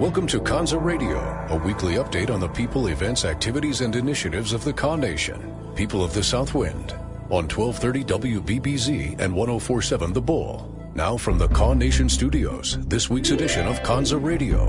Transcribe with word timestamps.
Welcome 0.00 0.26
to 0.26 0.40
Kanza 0.40 0.82
Radio, 0.82 1.20
a 1.50 1.56
weekly 1.56 1.94
update 1.94 2.28
on 2.28 2.40
the 2.40 2.48
people, 2.48 2.88
events, 2.88 3.24
activities, 3.24 3.80
and 3.80 3.94
initiatives 3.94 4.52
of 4.52 4.64
the 4.64 4.72
Kaw 4.72 4.96
Nation, 4.96 5.54
people 5.76 6.02
of 6.02 6.12
the 6.12 6.22
South 6.24 6.52
Wind, 6.52 6.90
on 7.30 7.46
1230 7.48 8.02
WBBZ 8.02 9.20
and 9.20 9.32
1047 9.32 10.12
The 10.12 10.20
Bull. 10.20 10.90
Now 10.96 11.16
from 11.16 11.38
the 11.38 11.46
Kaw 11.46 11.74
Nation 11.74 12.08
studios, 12.08 12.76
this 12.88 13.08
week's 13.08 13.30
edition 13.30 13.68
of 13.68 13.84
Kanza 13.84 14.20
Radio. 14.20 14.68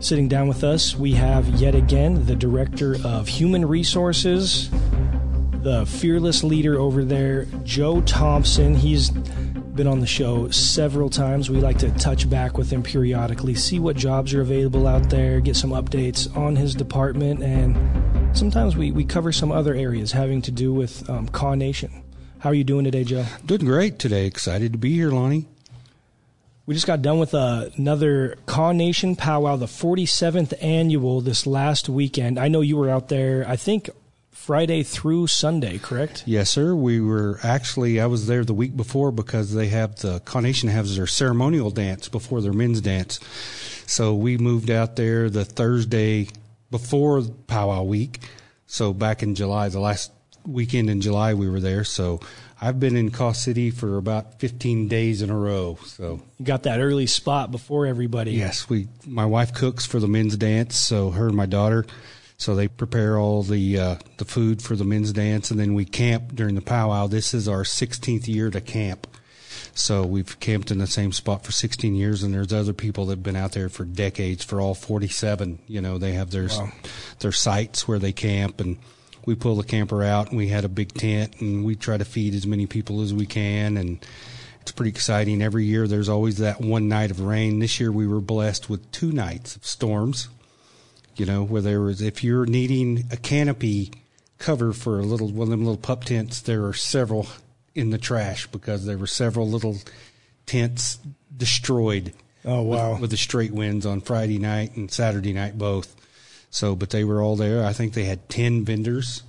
Sitting 0.00 0.26
down 0.26 0.48
with 0.48 0.64
us, 0.64 0.96
we 0.96 1.12
have 1.12 1.46
yet 1.48 1.74
again 1.74 2.24
the 2.24 2.34
Director 2.34 2.96
of 3.04 3.28
Human 3.28 3.66
Resources, 3.68 4.70
the 5.52 5.84
fearless 5.84 6.42
leader 6.42 6.80
over 6.80 7.04
there, 7.04 7.44
Joe 7.62 8.00
Thompson. 8.00 8.74
He's 8.74 9.10
been 9.76 9.86
on 9.86 10.00
the 10.00 10.06
show 10.06 10.48
several 10.50 11.10
times. 11.10 11.50
We 11.50 11.58
like 11.58 11.78
to 11.78 11.90
touch 11.92 12.28
back 12.28 12.56
with 12.56 12.70
him 12.70 12.82
periodically, 12.82 13.54
see 13.54 13.78
what 13.78 13.96
jobs 13.96 14.32
are 14.32 14.40
available 14.40 14.86
out 14.86 15.10
there, 15.10 15.40
get 15.40 15.54
some 15.54 15.70
updates 15.70 16.34
on 16.36 16.56
his 16.56 16.74
department, 16.74 17.42
and 17.42 18.36
sometimes 18.36 18.76
we, 18.76 18.90
we 18.90 19.04
cover 19.04 19.32
some 19.32 19.52
other 19.52 19.74
areas 19.74 20.12
having 20.12 20.40
to 20.42 20.50
do 20.50 20.72
with 20.72 21.08
um, 21.10 21.28
Kaw 21.28 21.54
Nation. 21.54 22.02
How 22.38 22.50
are 22.50 22.54
you 22.54 22.64
doing 22.64 22.84
today, 22.84 23.04
Joe? 23.04 23.26
Doing 23.44 23.66
great 23.66 23.98
today. 23.98 24.26
Excited 24.26 24.72
to 24.72 24.78
be 24.78 24.94
here, 24.94 25.10
Lonnie. 25.10 25.46
We 26.64 26.74
just 26.74 26.86
got 26.86 27.02
done 27.02 27.18
with 27.18 27.34
uh, 27.34 27.70
another 27.76 28.38
Kaw 28.46 28.72
Nation 28.72 29.14
powwow, 29.14 29.56
the 29.56 29.66
47th 29.66 30.54
annual 30.62 31.20
this 31.20 31.46
last 31.46 31.88
weekend. 31.88 32.38
I 32.38 32.48
know 32.48 32.60
you 32.60 32.76
were 32.76 32.90
out 32.90 33.08
there, 33.08 33.44
I 33.46 33.56
think 33.56 33.90
Friday 34.36 34.84
through 34.84 35.26
Sunday, 35.26 35.76
correct? 35.78 36.22
Yes, 36.24 36.50
sir. 36.50 36.72
We 36.72 37.00
were 37.00 37.40
actually 37.42 38.00
I 38.00 38.06
was 38.06 38.28
there 38.28 38.44
the 38.44 38.54
week 38.54 38.76
before 38.76 39.10
because 39.10 39.52
they 39.52 39.66
have 39.68 39.96
the 39.96 40.20
Kaw 40.20 40.38
Nation 40.38 40.68
has 40.68 40.96
their 40.96 41.08
ceremonial 41.08 41.70
dance 41.70 42.08
before 42.08 42.40
their 42.40 42.52
men's 42.52 42.80
dance. 42.80 43.18
So 43.88 44.14
we 44.14 44.38
moved 44.38 44.70
out 44.70 44.94
there 44.94 45.28
the 45.30 45.44
Thursday 45.44 46.28
before 46.70 47.22
powwow 47.48 47.82
week. 47.82 48.20
So 48.66 48.92
back 48.92 49.24
in 49.24 49.34
July, 49.34 49.68
the 49.68 49.80
last 49.80 50.12
weekend 50.46 50.90
in 50.90 51.00
July 51.00 51.34
we 51.34 51.48
were 51.48 51.58
there. 51.58 51.82
So 51.82 52.20
I've 52.60 52.78
been 52.78 52.94
in 52.94 53.10
Kaw 53.10 53.32
City 53.32 53.72
for 53.72 53.96
about 53.96 54.38
15 54.38 54.86
days 54.86 55.22
in 55.22 55.30
a 55.30 55.36
row. 55.36 55.76
So 55.86 56.22
you 56.38 56.44
got 56.44 56.62
that 56.64 56.78
early 56.78 57.06
spot 57.06 57.50
before 57.50 57.84
everybody. 57.84 58.32
Yes, 58.32 58.68
we 58.68 58.86
my 59.04 59.26
wife 59.26 59.52
cooks 59.52 59.86
for 59.86 59.98
the 59.98 60.08
men's 60.08 60.36
dance, 60.36 60.76
so 60.76 61.10
her 61.10 61.26
and 61.26 61.36
my 61.36 61.46
daughter 61.46 61.84
so 62.38 62.54
they 62.54 62.68
prepare 62.68 63.18
all 63.18 63.42
the 63.42 63.78
uh, 63.78 63.96
the 64.18 64.24
food 64.24 64.62
for 64.62 64.76
the 64.76 64.84
men's 64.84 65.12
dance, 65.12 65.50
and 65.50 65.58
then 65.58 65.74
we 65.74 65.84
camp 65.84 66.34
during 66.34 66.54
the 66.54 66.60
powwow. 66.60 67.06
This 67.06 67.32
is 67.32 67.48
our 67.48 67.62
16th 67.62 68.28
year 68.28 68.50
to 68.50 68.60
camp. 68.60 69.06
So 69.74 70.04
we've 70.04 70.38
camped 70.40 70.70
in 70.70 70.78
the 70.78 70.86
same 70.86 71.12
spot 71.12 71.44
for 71.44 71.52
16 71.52 71.94
years, 71.94 72.22
and 72.22 72.32
there's 72.32 72.52
other 72.52 72.72
people 72.72 73.06
that've 73.06 73.22
been 73.22 73.36
out 73.36 73.52
there 73.52 73.68
for 73.68 73.84
decades, 73.84 74.42
for 74.42 74.60
all 74.60 74.74
47. 74.74 75.58
You 75.66 75.80
know, 75.80 75.98
they 75.98 76.12
have 76.12 76.30
their 76.30 76.48
wow. 76.48 76.72
their 77.20 77.32
sites 77.32 77.86
where 77.86 77.98
they 77.98 78.12
camp, 78.12 78.60
and 78.60 78.78
we 79.24 79.34
pull 79.34 79.56
the 79.56 79.64
camper 79.64 80.02
out, 80.02 80.28
and 80.28 80.36
we 80.36 80.48
had 80.48 80.64
a 80.64 80.68
big 80.68 80.92
tent, 80.92 81.40
and 81.40 81.64
we 81.64 81.74
try 81.74 81.96
to 81.96 82.04
feed 82.04 82.34
as 82.34 82.46
many 82.46 82.66
people 82.66 83.00
as 83.00 83.12
we 83.12 83.26
can, 83.26 83.76
and 83.76 84.04
it's 84.60 84.72
pretty 84.72 84.90
exciting. 84.90 85.42
Every 85.42 85.64
year, 85.64 85.86
there's 85.88 86.08
always 86.08 86.38
that 86.38 86.60
one 86.60 86.88
night 86.88 87.10
of 87.10 87.20
rain. 87.20 87.58
This 87.60 87.80
year, 87.80 87.92
we 87.92 88.06
were 88.06 88.20
blessed 88.20 88.68
with 88.68 88.90
two 88.92 89.12
nights 89.12 89.56
of 89.56 89.66
storms 89.66 90.28
you 91.18 91.26
know, 91.26 91.42
where 91.44 91.62
there 91.62 91.80
was, 91.80 92.00
if 92.00 92.22
you're 92.22 92.46
needing 92.46 93.04
a 93.10 93.16
canopy 93.16 93.92
cover 94.38 94.72
for 94.72 94.98
a 94.98 95.02
little, 95.02 95.28
one 95.28 95.46
of 95.46 95.50
them 95.50 95.60
little 95.60 95.76
pup 95.76 96.04
tents, 96.04 96.40
there 96.40 96.64
are 96.64 96.74
several 96.74 97.26
in 97.74 97.90
the 97.90 97.98
trash 97.98 98.46
because 98.46 98.86
there 98.86 98.98
were 98.98 99.06
several 99.06 99.48
little 99.48 99.76
tents 100.46 100.98
destroyed. 101.36 102.12
Oh, 102.44 102.62
wow. 102.62 102.92
With, 102.92 103.02
with 103.02 103.10
the 103.10 103.16
straight 103.16 103.52
winds 103.52 103.84
on 103.84 104.00
Friday 104.00 104.38
night 104.38 104.76
and 104.76 104.90
Saturday 104.90 105.32
night 105.32 105.58
both. 105.58 105.94
So, 106.50 106.76
but 106.76 106.90
they 106.90 107.04
were 107.04 107.20
all 107.20 107.36
there. 107.36 107.64
I 107.64 107.72
think 107.72 107.92
they 107.92 108.04
had 108.04 108.28
10 108.28 108.64
vendors 108.64 109.22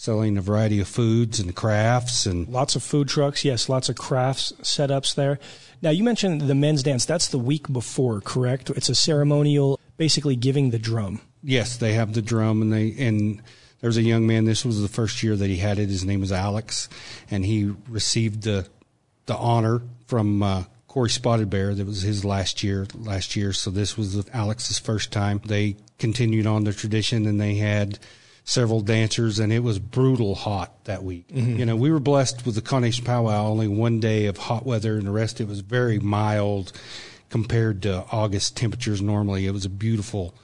selling 0.00 0.38
a 0.38 0.40
variety 0.40 0.80
of 0.80 0.88
foods 0.88 1.38
and 1.40 1.54
crafts 1.54 2.24
and 2.24 2.48
lots 2.48 2.74
of 2.74 2.82
food 2.82 3.06
trucks. 3.08 3.44
Yes, 3.44 3.68
lots 3.68 3.90
of 3.90 3.96
crafts 3.96 4.52
setups 4.62 5.14
there. 5.14 5.38
Now, 5.82 5.90
you 5.90 6.02
mentioned 6.02 6.42
the 6.42 6.54
men's 6.54 6.82
dance. 6.82 7.04
That's 7.04 7.28
the 7.28 7.38
week 7.38 7.70
before, 7.70 8.20
correct? 8.20 8.70
It's 8.70 8.88
a 8.88 8.94
ceremonial 8.94 9.78
basically 10.00 10.34
giving 10.34 10.70
the 10.70 10.78
drum. 10.78 11.20
Yes, 11.42 11.76
they 11.76 11.92
have 11.92 12.14
the 12.14 12.22
drum, 12.22 12.62
and 12.62 12.72
they 12.72 12.94
and 12.98 13.42
there's 13.82 13.98
a 13.98 14.02
young 14.02 14.26
man. 14.26 14.46
This 14.46 14.64
was 14.64 14.80
the 14.80 14.88
first 14.88 15.22
year 15.22 15.36
that 15.36 15.46
he 15.46 15.58
had 15.58 15.78
it. 15.78 15.90
His 15.90 16.06
name 16.06 16.22
was 16.22 16.32
Alex, 16.32 16.88
and 17.30 17.44
he 17.44 17.74
received 17.86 18.44
the 18.44 18.66
the 19.26 19.36
honor 19.36 19.82
from 20.06 20.42
uh, 20.42 20.64
Corey 20.88 21.10
Spotted 21.10 21.50
Bear. 21.50 21.74
That 21.74 21.86
was 21.86 22.00
his 22.00 22.24
last 22.24 22.62
year. 22.64 22.86
Last 22.94 23.36
year, 23.36 23.52
so 23.52 23.70
this 23.70 23.98
was 23.98 24.26
Alex's 24.30 24.78
first 24.78 25.12
time. 25.12 25.42
They 25.44 25.76
continued 25.98 26.46
on 26.46 26.64
the 26.64 26.72
tradition, 26.72 27.26
and 27.26 27.38
they 27.38 27.56
had 27.56 27.98
several 28.42 28.80
dancers, 28.80 29.38
and 29.38 29.52
it 29.52 29.60
was 29.60 29.78
brutal 29.78 30.34
hot 30.34 30.82
that 30.86 31.04
week. 31.04 31.28
Mm-hmm. 31.28 31.58
You 31.58 31.66
know, 31.66 31.76
we 31.76 31.92
were 31.92 32.00
blessed 32.00 32.46
with 32.46 32.54
the 32.54 32.62
Kaw 32.62 32.80
Powwow, 33.04 33.48
only 33.48 33.68
one 33.68 34.00
day 34.00 34.26
of 34.26 34.38
hot 34.38 34.64
weather, 34.64 34.96
and 34.96 35.06
the 35.06 35.12
rest 35.12 35.42
it 35.42 35.46
was 35.46 35.60
very 35.60 35.98
mild 35.98 36.72
compared 37.30 37.82
to 37.82 38.04
August 38.12 38.56
temperatures 38.56 39.00
normally. 39.00 39.46
It 39.46 39.52
was 39.52 39.64
a 39.64 39.70
beautiful 39.70 40.34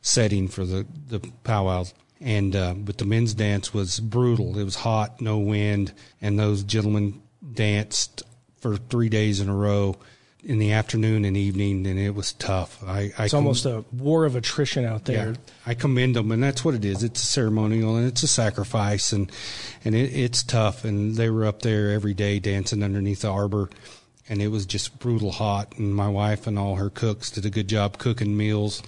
setting 0.00 0.48
for 0.48 0.64
the, 0.64 0.86
the 1.08 1.20
powwows. 1.44 1.92
And, 2.20 2.56
uh, 2.56 2.74
but 2.74 2.98
the 2.98 3.04
men's 3.04 3.34
dance 3.34 3.72
was 3.72 4.00
brutal. 4.00 4.58
It 4.58 4.64
was 4.64 4.76
hot, 4.76 5.20
no 5.20 5.38
wind, 5.38 5.92
and 6.20 6.38
those 6.38 6.64
gentlemen 6.64 7.22
danced 7.52 8.24
for 8.60 8.76
three 8.76 9.08
days 9.08 9.40
in 9.40 9.48
a 9.48 9.54
row 9.54 9.96
in 10.44 10.58
the 10.58 10.72
afternoon 10.72 11.24
and 11.24 11.36
evening, 11.36 11.86
and 11.86 11.98
it 11.98 12.14
was 12.14 12.32
tough. 12.32 12.82
I, 12.84 13.12
I 13.18 13.24
it's 13.24 13.32
com- 13.32 13.44
almost 13.44 13.66
a 13.66 13.84
war 13.92 14.24
of 14.24 14.36
attrition 14.36 14.84
out 14.84 15.04
there. 15.04 15.30
Yeah, 15.30 15.36
I 15.66 15.74
commend 15.74 16.16
them, 16.16 16.30
and 16.30 16.42
that's 16.42 16.64
what 16.64 16.74
it 16.74 16.84
is. 16.84 17.02
It's 17.02 17.22
a 17.22 17.26
ceremonial 17.26 17.96
and 17.96 18.06
it's 18.06 18.22
a 18.22 18.28
sacrifice, 18.28 19.12
and 19.12 19.30
and 19.84 19.94
it, 19.94 20.14
it's 20.14 20.42
tough. 20.42 20.84
And 20.84 21.16
they 21.16 21.28
were 21.28 21.44
up 21.44 21.62
there 21.62 21.90
every 21.90 22.14
day 22.14 22.38
dancing 22.38 22.82
underneath 22.82 23.22
the 23.22 23.30
arbor, 23.30 23.68
and 24.28 24.42
it 24.42 24.48
was 24.48 24.66
just 24.66 24.98
brutal 24.98 25.32
hot. 25.32 25.76
And 25.78 25.94
my 25.94 26.08
wife 26.08 26.46
and 26.46 26.58
all 26.58 26.76
her 26.76 26.90
cooks 26.90 27.30
did 27.30 27.46
a 27.46 27.50
good 27.50 27.68
job 27.68 27.98
cooking 27.98 28.36
meals, 28.36 28.82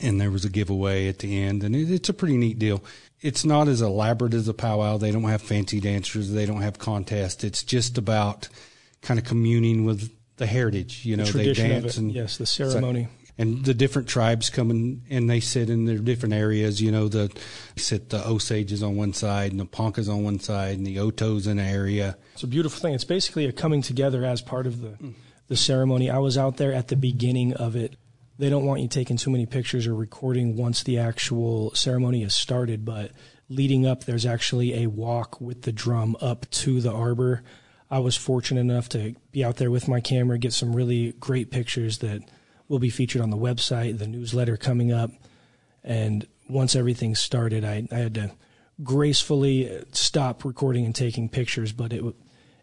and 0.00 0.20
there 0.20 0.30
was 0.30 0.44
a 0.44 0.50
giveaway 0.50 1.08
at 1.08 1.18
the 1.18 1.42
end, 1.42 1.62
and 1.64 1.74
it, 1.74 1.90
it's 1.90 2.08
a 2.08 2.14
pretty 2.14 2.36
neat 2.36 2.58
deal. 2.58 2.82
It's 3.20 3.44
not 3.44 3.68
as 3.68 3.80
elaborate 3.80 4.34
as 4.34 4.48
a 4.48 4.54
powwow. 4.54 4.96
They 4.96 5.12
don't 5.12 5.22
have 5.24 5.42
fancy 5.42 5.80
dancers. 5.80 6.32
They 6.32 6.44
don't 6.44 6.62
have 6.62 6.78
contests. 6.78 7.44
It's 7.44 7.62
just 7.62 7.96
about 7.96 8.48
kind 9.00 9.18
of 9.20 9.24
communing 9.24 9.84
with 9.84 10.10
the 10.38 10.46
heritage. 10.46 11.04
You 11.04 11.16
know, 11.16 11.24
the 11.24 11.38
they 11.38 11.52
dance 11.52 11.96
and 11.96 12.12
yes, 12.12 12.36
the 12.36 12.46
ceremony. 12.46 13.08
And 13.38 13.64
the 13.64 13.74
different 13.74 14.08
tribes 14.08 14.50
come 14.50 14.70
in 14.70 15.02
and 15.10 15.28
they 15.28 15.40
sit 15.40 15.70
in 15.70 15.86
their 15.86 15.98
different 15.98 16.34
areas. 16.34 16.80
You 16.80 16.92
know, 16.92 17.08
the 17.08 17.32
sit 17.76 18.10
the 18.10 18.18
Osages 18.18 18.82
on 18.82 18.96
one 18.96 19.12
side 19.12 19.52
and 19.52 19.60
the 19.60 19.66
Poncas 19.66 20.08
on 20.08 20.24
one 20.24 20.38
side 20.38 20.76
and 20.76 20.86
the 20.86 20.96
Otos 20.96 21.46
in 21.46 21.58
an 21.58 21.66
area. 21.66 22.16
It's 22.34 22.42
a 22.42 22.46
beautiful 22.48 22.80
thing. 22.80 22.94
It's 22.94 23.04
basically 23.04 23.46
a 23.46 23.52
coming 23.52 23.82
together 23.82 24.24
as 24.24 24.42
part 24.42 24.66
of 24.66 24.80
the 24.80 24.96
the 25.48 25.56
ceremony. 25.56 26.10
I 26.10 26.18
was 26.18 26.38
out 26.38 26.56
there 26.56 26.72
at 26.72 26.88
the 26.88 26.96
beginning 26.96 27.54
of 27.54 27.76
it. 27.76 27.96
They 28.38 28.48
don't 28.48 28.64
want 28.64 28.80
you 28.80 28.88
taking 28.88 29.16
too 29.16 29.30
many 29.30 29.46
pictures 29.46 29.86
or 29.86 29.94
recording 29.94 30.56
once 30.56 30.82
the 30.82 30.98
actual 30.98 31.74
ceremony 31.74 32.22
is 32.22 32.34
started, 32.34 32.84
but 32.84 33.12
leading 33.48 33.86
up, 33.86 34.04
there's 34.04 34.24
actually 34.24 34.82
a 34.82 34.86
walk 34.88 35.40
with 35.40 35.62
the 35.62 35.72
drum 35.72 36.16
up 36.20 36.48
to 36.50 36.80
the 36.80 36.90
arbor 36.90 37.42
I 37.92 37.98
was 37.98 38.16
fortunate 38.16 38.62
enough 38.62 38.88
to 38.90 39.14
be 39.32 39.44
out 39.44 39.56
there 39.56 39.70
with 39.70 39.86
my 39.86 40.00
camera, 40.00 40.38
get 40.38 40.54
some 40.54 40.74
really 40.74 41.12
great 41.20 41.50
pictures 41.50 41.98
that 41.98 42.22
will 42.72 42.78
be 42.78 42.90
featured 42.90 43.20
on 43.20 43.30
the 43.30 43.36
website, 43.36 43.98
the 43.98 44.06
newsletter 44.06 44.56
coming 44.56 44.90
up. 44.90 45.10
And 45.84 46.26
once 46.48 46.74
everything 46.74 47.14
started, 47.14 47.64
I, 47.64 47.86
I 47.92 47.96
had 47.96 48.14
to 48.14 48.32
gracefully 48.82 49.70
uh, 49.70 49.82
stop 49.92 50.44
recording 50.44 50.86
and 50.86 50.94
taking 50.94 51.28
pictures, 51.28 51.72
but 51.72 51.92
it 51.92 52.02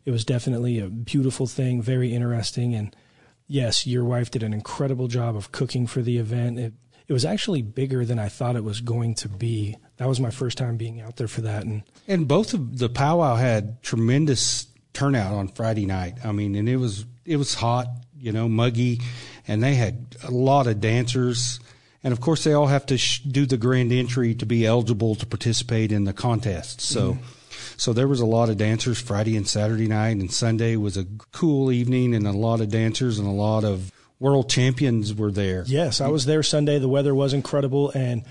it 0.06 0.12
was 0.12 0.26
definitely 0.26 0.80
a 0.80 0.88
beautiful 0.88 1.46
thing, 1.46 1.82
very 1.82 2.14
interesting. 2.14 2.74
And 2.74 2.96
yes, 3.48 3.86
your 3.86 4.04
wife 4.04 4.32
did 4.32 4.42
an 4.42 4.54
incredible 4.54 5.08
job 5.08 5.36
of 5.36 5.52
cooking 5.52 5.86
for 5.86 6.02
the 6.02 6.18
event. 6.18 6.58
It, 6.58 6.74
it 7.08 7.14
was 7.14 7.26
actually 7.26 7.62
bigger 7.62 8.04
than 8.04 8.18
I 8.18 8.30
thought 8.30 8.56
it 8.56 8.64
was 8.64 8.82
going 8.82 9.14
to 9.16 9.30
be. 9.30 9.78
That 9.98 10.08
was 10.08 10.20
my 10.20 10.32
first 10.32 10.58
time 10.58 10.78
being 10.78 11.02
out 11.02 11.18
there 11.18 11.28
for 11.28 11.42
that, 11.42 11.64
and 11.64 11.84
and 12.08 12.28
both 12.28 12.54
of 12.56 12.80
the 12.80 12.90
powwow 12.90 13.36
had 13.36 13.84
tremendous 13.84 14.68
turnout 14.94 15.34
on 15.34 15.50
Friday 15.50 15.86
night. 15.86 16.18
I 16.24 16.32
mean, 16.32 16.56
and 16.56 16.68
it 16.68 16.78
was 16.78 17.06
it 17.26 17.38
was 17.38 17.54
hot, 17.54 17.88
you 18.20 18.32
know, 18.32 18.48
muggy, 18.48 19.02
and 19.48 19.64
they 19.64 19.76
had 19.76 20.16
a 20.24 20.32
lot 20.32 20.68
of 20.68 20.82
dancers. 20.82 21.60
And 22.04 22.12
of 22.12 22.22
course, 22.22 22.44
they 22.44 22.54
all 22.54 22.68
have 22.68 22.86
to 22.88 22.98
sh- 22.98 23.20
do 23.20 23.46
the 23.46 23.58
grand 23.58 23.92
entry 23.92 24.34
to 24.36 24.46
be 24.46 24.66
eligible 24.66 25.16
to 25.16 25.26
participate 25.26 25.92
in 25.92 26.06
the 26.06 26.14
contest. 26.14 26.82
So, 26.82 27.14
mm. 27.14 27.20
so 27.78 27.92
there 27.94 28.08
was 28.08 28.22
a 28.22 28.26
lot 28.26 28.50
of 28.50 28.58
dancers 28.58 29.00
Friday 29.02 29.36
and 29.36 29.48
Saturday 29.48 29.88
night, 29.88 30.18
and 30.18 30.32
Sunday 30.32 30.76
was 30.76 30.98
a 30.98 31.06
cool 31.32 31.72
evening, 31.72 32.16
and 32.16 32.26
a 32.26 32.32
lot 32.32 32.62
of 32.62 32.70
dancers 32.70 33.20
and 33.20 33.28
a 33.28 33.32
lot 33.32 33.64
of 33.64 33.92
world 34.20 34.50
champions 34.50 35.14
were 35.14 35.32
there. 35.32 35.64
Yes, 35.68 36.02
I 36.02 36.08
was 36.08 36.26
there 36.26 36.44
Sunday. 36.44 36.80
The 36.80 36.90
weather 36.90 37.16
was 37.16 37.34
incredible, 37.34 37.92
and 37.92 38.24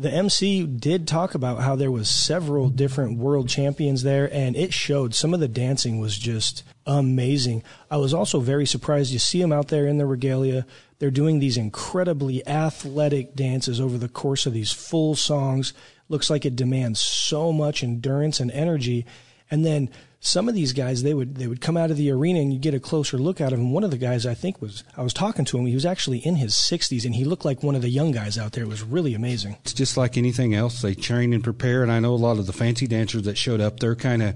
the 0.00 0.10
MC 0.10 0.66
did 0.66 1.06
talk 1.06 1.34
about 1.34 1.60
how 1.60 1.76
there 1.76 1.90
was 1.90 2.08
several 2.08 2.70
different 2.70 3.18
world 3.18 3.48
champions 3.48 4.02
there, 4.02 4.32
and 4.32 4.56
it 4.56 4.72
showed. 4.72 5.14
Some 5.14 5.34
of 5.34 5.40
the 5.40 5.48
dancing 5.48 6.00
was 6.00 6.16
just 6.16 6.62
amazing. 6.86 7.62
I 7.90 7.98
was 7.98 8.14
also 8.14 8.40
very 8.40 8.64
surprised. 8.64 9.12
You 9.12 9.18
see 9.18 9.40
them 9.42 9.52
out 9.52 9.68
there 9.68 9.86
in 9.86 9.98
the 9.98 10.06
regalia. 10.06 10.64
They're 10.98 11.10
doing 11.10 11.38
these 11.38 11.58
incredibly 11.58 12.46
athletic 12.46 13.34
dances 13.34 13.78
over 13.78 13.98
the 13.98 14.08
course 14.08 14.46
of 14.46 14.54
these 14.54 14.72
full 14.72 15.14
songs. 15.14 15.74
Looks 16.08 16.30
like 16.30 16.46
it 16.46 16.56
demands 16.56 16.98
so 16.98 17.52
much 17.52 17.82
endurance 17.82 18.40
and 18.40 18.50
energy. 18.52 19.04
And 19.50 19.66
then 19.66 19.90
some 20.22 20.50
of 20.50 20.54
these 20.54 20.74
guys 20.74 21.02
they 21.02 21.14
would 21.14 21.36
they 21.36 21.46
would 21.46 21.62
come 21.62 21.78
out 21.78 21.90
of 21.90 21.96
the 21.96 22.10
arena 22.10 22.40
and 22.40 22.52
you 22.52 22.58
get 22.58 22.74
a 22.74 22.80
closer 22.80 23.16
look 23.16 23.40
at 23.40 23.52
him. 23.52 23.72
One 23.72 23.84
of 23.84 23.90
the 23.90 23.98
guys 23.98 24.26
I 24.26 24.34
think 24.34 24.60
was 24.60 24.84
I 24.96 25.02
was 25.02 25.14
talking 25.14 25.46
to 25.46 25.58
him. 25.58 25.64
He 25.66 25.74
was 25.74 25.86
actually 25.86 26.18
in 26.18 26.36
his 26.36 26.52
60s 26.52 27.06
and 27.06 27.14
he 27.14 27.24
looked 27.24 27.46
like 27.46 27.62
one 27.62 27.74
of 27.74 27.82
the 27.82 27.88
young 27.88 28.12
guys 28.12 28.36
out 28.36 28.52
there. 28.52 28.64
It 28.64 28.68
was 28.68 28.82
really 28.82 29.14
amazing. 29.14 29.56
It's 29.62 29.72
just 29.72 29.96
like 29.96 30.18
anything 30.18 30.54
else. 30.54 30.82
They 30.82 30.94
train 30.94 31.32
and 31.32 31.42
prepare. 31.42 31.82
And 31.82 31.90
I 31.90 32.00
know 32.00 32.12
a 32.12 32.16
lot 32.16 32.38
of 32.38 32.46
the 32.46 32.52
fancy 32.52 32.86
dancers 32.86 33.22
that 33.22 33.38
showed 33.38 33.62
up. 33.62 33.80
They're 33.80 33.96
kind 33.96 34.22
of 34.22 34.34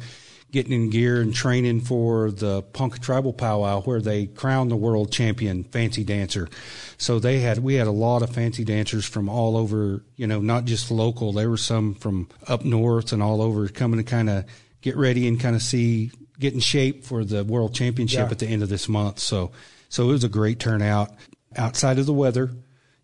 getting 0.53 0.73
in 0.73 0.89
gear 0.89 1.21
and 1.21 1.35
training 1.35 1.81
for 1.81 2.31
the 2.31 2.63
Ponca 2.63 3.01
Tribal 3.01 3.33
Powwow 3.33 3.83
where 3.83 4.01
they 4.01 4.27
crown 4.27 4.69
the 4.69 4.77
world 4.77 5.13
champion 5.13 5.65
fancy 5.65 6.05
dancer. 6.05 6.49
So 6.97 7.19
they 7.19 7.41
had 7.41 7.59
we 7.59 7.75
had 7.75 7.89
a 7.89 7.93
lot 7.93 8.23
of 8.23 8.31
fancy 8.31 8.65
dancers 8.65 9.05
from 9.05 9.29
all 9.29 9.57
over, 9.57 10.03
you 10.17 10.27
know, 10.27 10.41
not 10.41 10.65
just 10.65 10.91
local. 10.91 11.33
There 11.33 11.51
were 11.51 11.57
some 11.59 11.95
from 11.95 12.29
up 12.47 12.65
north 12.65 13.13
and 13.13 13.23
all 13.23 13.43
over 13.43 13.69
coming 13.69 13.99
to 13.99 14.05
kind 14.05 14.31
of 14.31 14.45
get 14.85 14.99
ready 14.99 15.27
and 15.27 15.41
kind 15.41 15.57
of 15.57 15.63
see 15.63 16.13
get 16.39 16.53
in 16.53 16.61
shape 16.61 17.05
for 17.05 17.25
the 17.25 17.43
world 17.43 17.75
championship 17.75 18.27
yeah. 18.27 18.31
at 18.31 18.39
the 18.39 18.47
end 18.47 18.63
of 18.63 18.69
this 18.69 18.87
month. 18.87 19.19
So 19.19 19.51
so 19.89 20.11
it 20.11 20.13
was 20.13 20.25
a 20.25 20.29
great 20.29 20.61
turnout 20.61 21.11
outside 21.57 21.99
of 21.99 22.05
the 22.05 22.13
weather. 22.13 22.51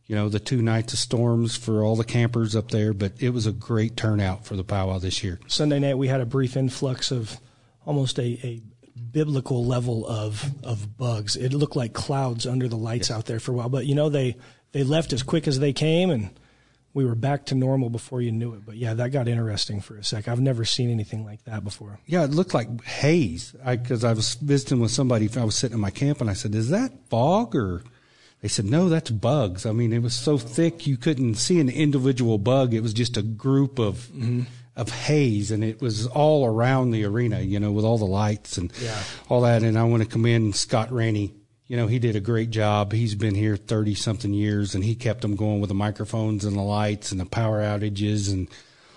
You 0.06 0.16
know, 0.16 0.28
the 0.28 0.40
two 0.40 0.60
nights 0.60 0.92
of 0.92 0.98
storms 0.98 1.56
for 1.56 1.82
all 1.82 1.96
the 1.96 2.04
campers 2.04 2.54
up 2.54 2.70
there, 2.70 2.92
but 2.92 3.12
it 3.20 3.30
was 3.30 3.46
a 3.46 3.52
great 3.52 3.96
turnout 3.96 4.44
for 4.44 4.56
the 4.56 4.64
powwow 4.64 4.98
this 4.98 5.24
year. 5.24 5.40
Sunday 5.46 5.78
night 5.78 5.96
we 5.96 6.08
had 6.08 6.20
a 6.20 6.26
brief 6.26 6.56
influx 6.56 7.10
of 7.10 7.40
almost 7.86 8.18
a, 8.18 8.38
a 8.46 8.60
biblical 9.12 9.64
level 9.64 10.06
of 10.06 10.52
of 10.62 10.98
bugs. 10.98 11.34
It 11.34 11.54
looked 11.54 11.76
like 11.76 11.94
clouds 11.94 12.46
under 12.46 12.68
the 12.68 12.76
lights 12.76 13.08
yes. 13.08 13.16
out 13.16 13.24
there 13.24 13.40
for 13.40 13.52
a 13.52 13.54
while, 13.54 13.70
but 13.70 13.86
you 13.86 13.94
know 13.94 14.10
they 14.10 14.36
they 14.72 14.82
left 14.82 15.14
as 15.14 15.22
quick 15.22 15.48
as 15.48 15.58
they 15.60 15.72
came 15.72 16.10
and 16.10 16.28
we 16.92 17.04
were 17.04 17.14
back 17.14 17.46
to 17.46 17.54
normal 17.54 17.88
before 17.88 18.20
you 18.20 18.32
knew 18.32 18.54
it. 18.54 18.66
But 18.66 18.76
yeah, 18.76 18.94
that 18.94 19.10
got 19.10 19.28
interesting 19.28 19.80
for 19.80 19.96
a 19.96 20.04
sec. 20.04 20.28
I've 20.28 20.40
never 20.40 20.64
seen 20.64 20.90
anything 20.90 21.24
like 21.24 21.44
that 21.44 21.62
before. 21.62 22.00
Yeah, 22.06 22.24
it 22.24 22.30
looked 22.30 22.54
like 22.54 22.84
haze. 22.84 23.54
Because 23.64 24.04
I, 24.04 24.10
I, 24.10 24.12
was 24.14 24.34
visiting 24.34 24.80
with 24.80 24.90
somebody, 24.90 25.28
I 25.36 25.44
was 25.44 25.56
sitting 25.56 25.76
in 25.76 25.80
my 25.80 25.90
camp, 25.90 26.20
and 26.20 26.28
I 26.28 26.34
said, 26.34 26.54
"Is 26.54 26.70
that 26.70 26.92
fog?" 27.08 27.54
Or 27.54 27.84
they 28.42 28.48
said, 28.48 28.64
"No, 28.64 28.88
that's 28.88 29.10
bugs." 29.10 29.66
I 29.66 29.72
mean, 29.72 29.92
it 29.92 30.02
was 30.02 30.14
so 30.14 30.36
thick 30.36 30.86
you 30.86 30.96
couldn't 30.96 31.36
see 31.36 31.60
an 31.60 31.68
individual 31.68 32.38
bug. 32.38 32.74
It 32.74 32.82
was 32.82 32.94
just 32.94 33.16
a 33.16 33.22
group 33.22 33.78
of. 33.78 34.08
Mm-hmm. 34.08 34.42
Of 34.76 34.88
haze, 34.88 35.50
and 35.50 35.62
it 35.62 35.82
was 35.82 36.06
all 36.06 36.46
around 36.46 36.92
the 36.92 37.04
arena, 37.04 37.40
you 37.40 37.60
know, 37.60 37.70
with 37.70 37.84
all 37.84 37.98
the 37.98 38.06
lights 38.06 38.56
and 38.56 38.72
yeah. 38.80 39.02
all 39.28 39.42
that. 39.42 39.62
And 39.62 39.76
I 39.76 39.82
want 39.82 40.02
to 40.04 40.08
commend 40.08 40.54
Scott 40.56 40.90
Rainey 40.90 41.34
you 41.70 41.76
know, 41.76 41.86
he 41.86 42.00
did 42.00 42.16
a 42.16 42.20
great 42.20 42.50
job. 42.50 42.90
He's 42.90 43.14
been 43.14 43.36
here 43.36 43.54
30 43.54 43.94
something 43.94 44.34
years 44.34 44.74
and 44.74 44.82
he 44.82 44.96
kept 44.96 45.20
them 45.20 45.36
going 45.36 45.60
with 45.60 45.68
the 45.68 45.74
microphones 45.74 46.44
and 46.44 46.56
the 46.56 46.62
lights 46.62 47.12
and 47.12 47.20
the 47.20 47.26
power 47.26 47.60
outages 47.60 48.32
and 48.32 48.48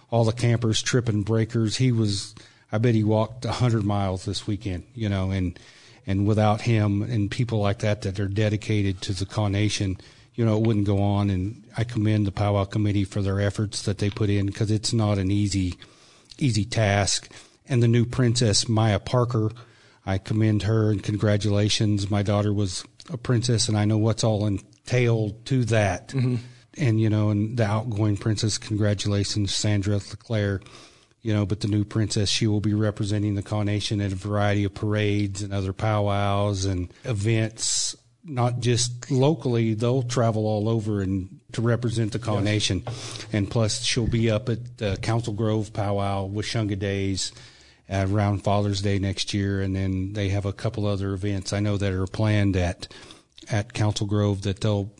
all 0.09 0.23
the 0.23 0.31
campers 0.31 0.81
tripping 0.81 1.21
breakers. 1.21 1.77
He 1.77 1.91
was, 1.91 2.33
I 2.71 2.79
bet 2.79 2.95
he 2.95 3.03
walked 3.03 3.45
100 3.45 3.83
miles 3.83 4.25
this 4.25 4.47
weekend, 4.47 4.85
you 4.95 5.07
know, 5.07 5.29
and, 5.29 5.59
and 6.07 6.25
without 6.25 6.61
him 6.61 7.03
and 7.03 7.29
people 7.29 7.59
like 7.59 7.77
that 7.79 8.01
that 8.01 8.19
are 8.19 8.27
dedicated 8.27 9.01
to 9.01 9.13
the 9.13 9.27
Kaw 9.27 9.49
Nation, 9.49 9.99
you 10.33 10.43
know, 10.43 10.57
it 10.57 10.65
wouldn't 10.65 10.87
go 10.87 10.99
on. 10.99 11.29
And 11.29 11.61
I 11.77 11.83
commend 11.83 12.25
the 12.25 12.31
powwow 12.31 12.63
committee 12.63 13.03
for 13.03 13.21
their 13.21 13.39
efforts 13.39 13.83
that 13.83 13.99
they 13.99 14.09
put 14.09 14.31
in 14.31 14.47
because 14.47 14.71
it's 14.71 14.93
not 14.93 15.19
an 15.19 15.29
easy, 15.29 15.75
easy 16.39 16.65
task. 16.65 17.31
And 17.69 17.83
the 17.83 17.87
new 17.87 18.03
princess, 18.03 18.67
Maya 18.67 18.97
Parker, 18.97 19.51
I 20.05 20.17
commend 20.17 20.63
her 20.63 20.91
and 20.91 21.01
congratulations. 21.01 22.09
My 22.09 22.23
daughter 22.23 22.53
was 22.53 22.83
a 23.11 23.17
princess, 23.17 23.67
and 23.67 23.77
I 23.77 23.85
know 23.85 23.97
what's 23.97 24.23
all 24.23 24.45
entailed 24.45 25.45
to 25.47 25.65
that. 25.65 26.09
Mm-hmm. 26.09 26.35
And 26.75 26.99
you 26.99 27.09
know, 27.09 27.29
and 27.29 27.57
the 27.57 27.65
outgoing 27.65 28.17
princess, 28.17 28.57
congratulations, 28.57 29.53
Sandra 29.53 29.95
Leclaire. 29.95 30.61
You 31.21 31.33
know, 31.33 31.45
but 31.45 31.61
the 31.61 31.69
new 31.69 31.85
princess, 31.85 32.29
she 32.29 32.47
will 32.47 32.59
be 32.59 32.73
representing 32.73 33.35
the 33.35 33.43
Kaw 33.43 33.63
Nation 33.63 34.01
at 34.01 34.11
a 34.11 34.15
variety 34.15 34.65
of 34.65 34.73
parades 34.73 35.41
and 35.41 35.53
other 35.53 35.71
powwows 35.71 36.65
and 36.65 36.91
events. 37.05 37.95
Not 38.25 38.59
just 38.59 39.09
locally, 39.09 39.73
they'll 39.73 40.03
travel 40.03 40.45
all 40.45 40.67
over 40.67 41.01
and 41.01 41.39
to 41.53 41.61
represent 41.61 42.11
the 42.11 42.19
Kaw 42.19 42.35
yes. 42.35 42.43
Nation. 42.43 42.83
And 43.31 43.49
plus, 43.49 43.83
she'll 43.83 44.07
be 44.07 44.29
up 44.29 44.49
at 44.49 44.79
the 44.79 44.97
Council 45.01 45.31
Grove 45.31 45.71
powwow, 45.71 46.27
Washunga 46.27 46.77
Days 46.77 47.31
around 47.89 48.43
Father's 48.43 48.81
Day 48.81 48.99
next 48.99 49.33
year, 49.33 49.61
and 49.61 49.75
then 49.75 50.13
they 50.13 50.29
have 50.29 50.45
a 50.45 50.53
couple 50.53 50.85
other 50.85 51.13
events 51.13 51.53
I 51.53 51.59
know 51.59 51.77
that 51.77 51.93
are 51.93 52.07
planned 52.07 52.55
at 52.55 52.87
at 53.51 53.73
Council 53.73 54.07
Grove 54.07 54.43
that 54.43 54.61
they'll. 54.61 54.91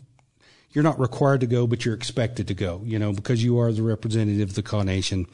You're 0.71 0.83
not 0.83 0.99
required 0.99 1.41
to 1.41 1.47
go, 1.47 1.67
but 1.67 1.85
you're 1.85 1.93
expected 1.93 2.47
to 2.47 2.53
go. 2.53 2.81
You 2.83 2.99
know, 2.99 3.13
because 3.13 3.43
you 3.43 3.59
are 3.59 3.71
the 3.71 3.83
representative 3.83 4.49
of 4.49 4.55
the 4.55 4.63
Kaw 4.63 4.83
Nation, 4.83 5.27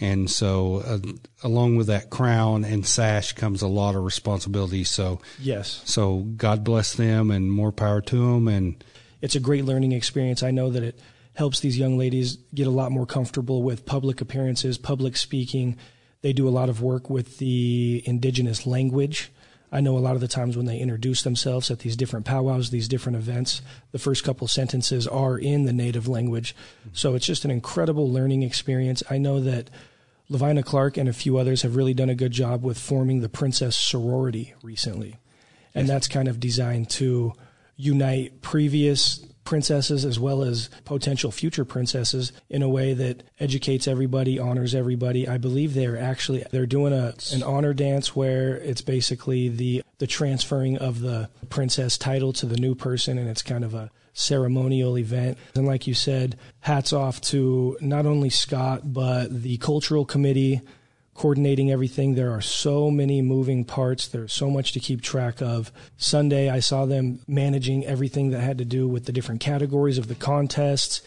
and 0.00 0.30
so 0.30 0.82
uh, 0.86 0.98
along 1.42 1.76
with 1.76 1.86
that 1.86 2.10
crown 2.10 2.64
and 2.64 2.86
sash 2.86 3.32
comes 3.32 3.62
a 3.62 3.68
lot 3.68 3.94
of 3.94 4.04
responsibility. 4.04 4.84
So 4.84 5.20
yes, 5.38 5.82
so 5.84 6.18
God 6.36 6.64
bless 6.64 6.94
them 6.94 7.30
and 7.30 7.52
more 7.52 7.72
power 7.72 8.00
to 8.00 8.16
them. 8.16 8.48
And 8.48 8.82
it's 9.20 9.36
a 9.36 9.40
great 9.40 9.64
learning 9.64 9.92
experience. 9.92 10.42
I 10.42 10.50
know 10.50 10.70
that 10.70 10.82
it 10.82 10.98
helps 11.34 11.60
these 11.60 11.78
young 11.78 11.96
ladies 11.96 12.36
get 12.52 12.66
a 12.66 12.70
lot 12.70 12.90
more 12.90 13.06
comfortable 13.06 13.62
with 13.62 13.86
public 13.86 14.20
appearances, 14.20 14.78
public 14.78 15.16
speaking 15.16 15.76
they 16.22 16.32
do 16.32 16.48
a 16.48 16.50
lot 16.50 16.68
of 16.68 16.82
work 16.82 17.08
with 17.08 17.38
the 17.38 18.02
indigenous 18.06 18.66
language. 18.66 19.30
I 19.70 19.80
know 19.80 19.96
a 19.96 20.00
lot 20.00 20.14
of 20.14 20.20
the 20.20 20.28
times 20.28 20.56
when 20.56 20.66
they 20.66 20.78
introduce 20.78 21.22
themselves 21.22 21.70
at 21.70 21.80
these 21.80 21.96
different 21.96 22.24
powwows, 22.24 22.70
these 22.70 22.88
different 22.88 23.16
events, 23.16 23.60
the 23.92 23.98
first 23.98 24.24
couple 24.24 24.48
sentences 24.48 25.06
are 25.06 25.38
in 25.38 25.64
the 25.64 25.72
native 25.72 26.08
language. 26.08 26.56
So 26.92 27.14
it's 27.14 27.26
just 27.26 27.44
an 27.44 27.50
incredible 27.50 28.10
learning 28.10 28.42
experience. 28.42 29.02
I 29.10 29.18
know 29.18 29.40
that 29.40 29.68
Lavina 30.30 30.62
Clark 30.62 30.96
and 30.96 31.08
a 31.08 31.12
few 31.12 31.36
others 31.36 31.62
have 31.62 31.76
really 31.76 31.94
done 31.94 32.10
a 32.10 32.14
good 32.14 32.32
job 32.32 32.64
with 32.64 32.78
forming 32.78 33.20
the 33.20 33.28
Princess 33.28 33.76
Sorority 33.76 34.54
recently. 34.62 35.16
And 35.74 35.88
that's 35.88 36.08
kind 36.08 36.28
of 36.28 36.40
designed 36.40 36.90
to 36.90 37.34
unite 37.76 38.40
previous 38.42 39.18
princesses 39.48 40.04
as 40.04 40.20
well 40.20 40.42
as 40.42 40.68
potential 40.84 41.30
future 41.30 41.64
princesses 41.64 42.32
in 42.50 42.60
a 42.62 42.68
way 42.68 42.92
that 42.92 43.22
educates 43.40 43.88
everybody, 43.88 44.38
honors 44.38 44.74
everybody. 44.74 45.26
I 45.26 45.38
believe 45.38 45.72
they're 45.72 45.98
actually 45.98 46.44
they're 46.50 46.66
doing 46.66 46.92
a 46.92 47.14
an 47.32 47.42
honor 47.42 47.72
dance 47.72 48.14
where 48.14 48.56
it's 48.58 48.82
basically 48.82 49.48
the 49.48 49.82
the 49.96 50.06
transferring 50.06 50.76
of 50.76 51.00
the 51.00 51.30
princess 51.48 51.96
title 51.96 52.34
to 52.34 52.44
the 52.44 52.58
new 52.58 52.74
person 52.74 53.16
and 53.16 53.26
it's 53.26 53.40
kind 53.40 53.64
of 53.64 53.72
a 53.72 53.90
ceremonial 54.12 54.98
event. 54.98 55.38
And 55.54 55.66
like 55.66 55.86
you 55.86 55.94
said, 55.94 56.36
hats 56.60 56.92
off 56.92 57.18
to 57.22 57.78
not 57.80 58.04
only 58.04 58.28
Scott 58.28 58.92
but 58.92 59.28
the 59.42 59.56
cultural 59.56 60.04
committee 60.04 60.60
coordinating 61.18 61.68
everything. 61.68 62.14
There 62.14 62.30
are 62.30 62.40
so 62.40 62.92
many 62.92 63.22
moving 63.22 63.64
parts. 63.64 64.06
There's 64.06 64.32
so 64.32 64.48
much 64.50 64.70
to 64.72 64.80
keep 64.80 65.02
track 65.02 65.42
of. 65.42 65.72
Sunday, 65.96 66.48
I 66.48 66.60
saw 66.60 66.86
them 66.86 67.18
managing 67.26 67.84
everything 67.84 68.30
that 68.30 68.40
had 68.40 68.58
to 68.58 68.64
do 68.64 68.86
with 68.86 69.06
the 69.06 69.12
different 69.12 69.40
categories 69.40 69.98
of 69.98 70.06
the 70.06 70.14
contests, 70.14 71.02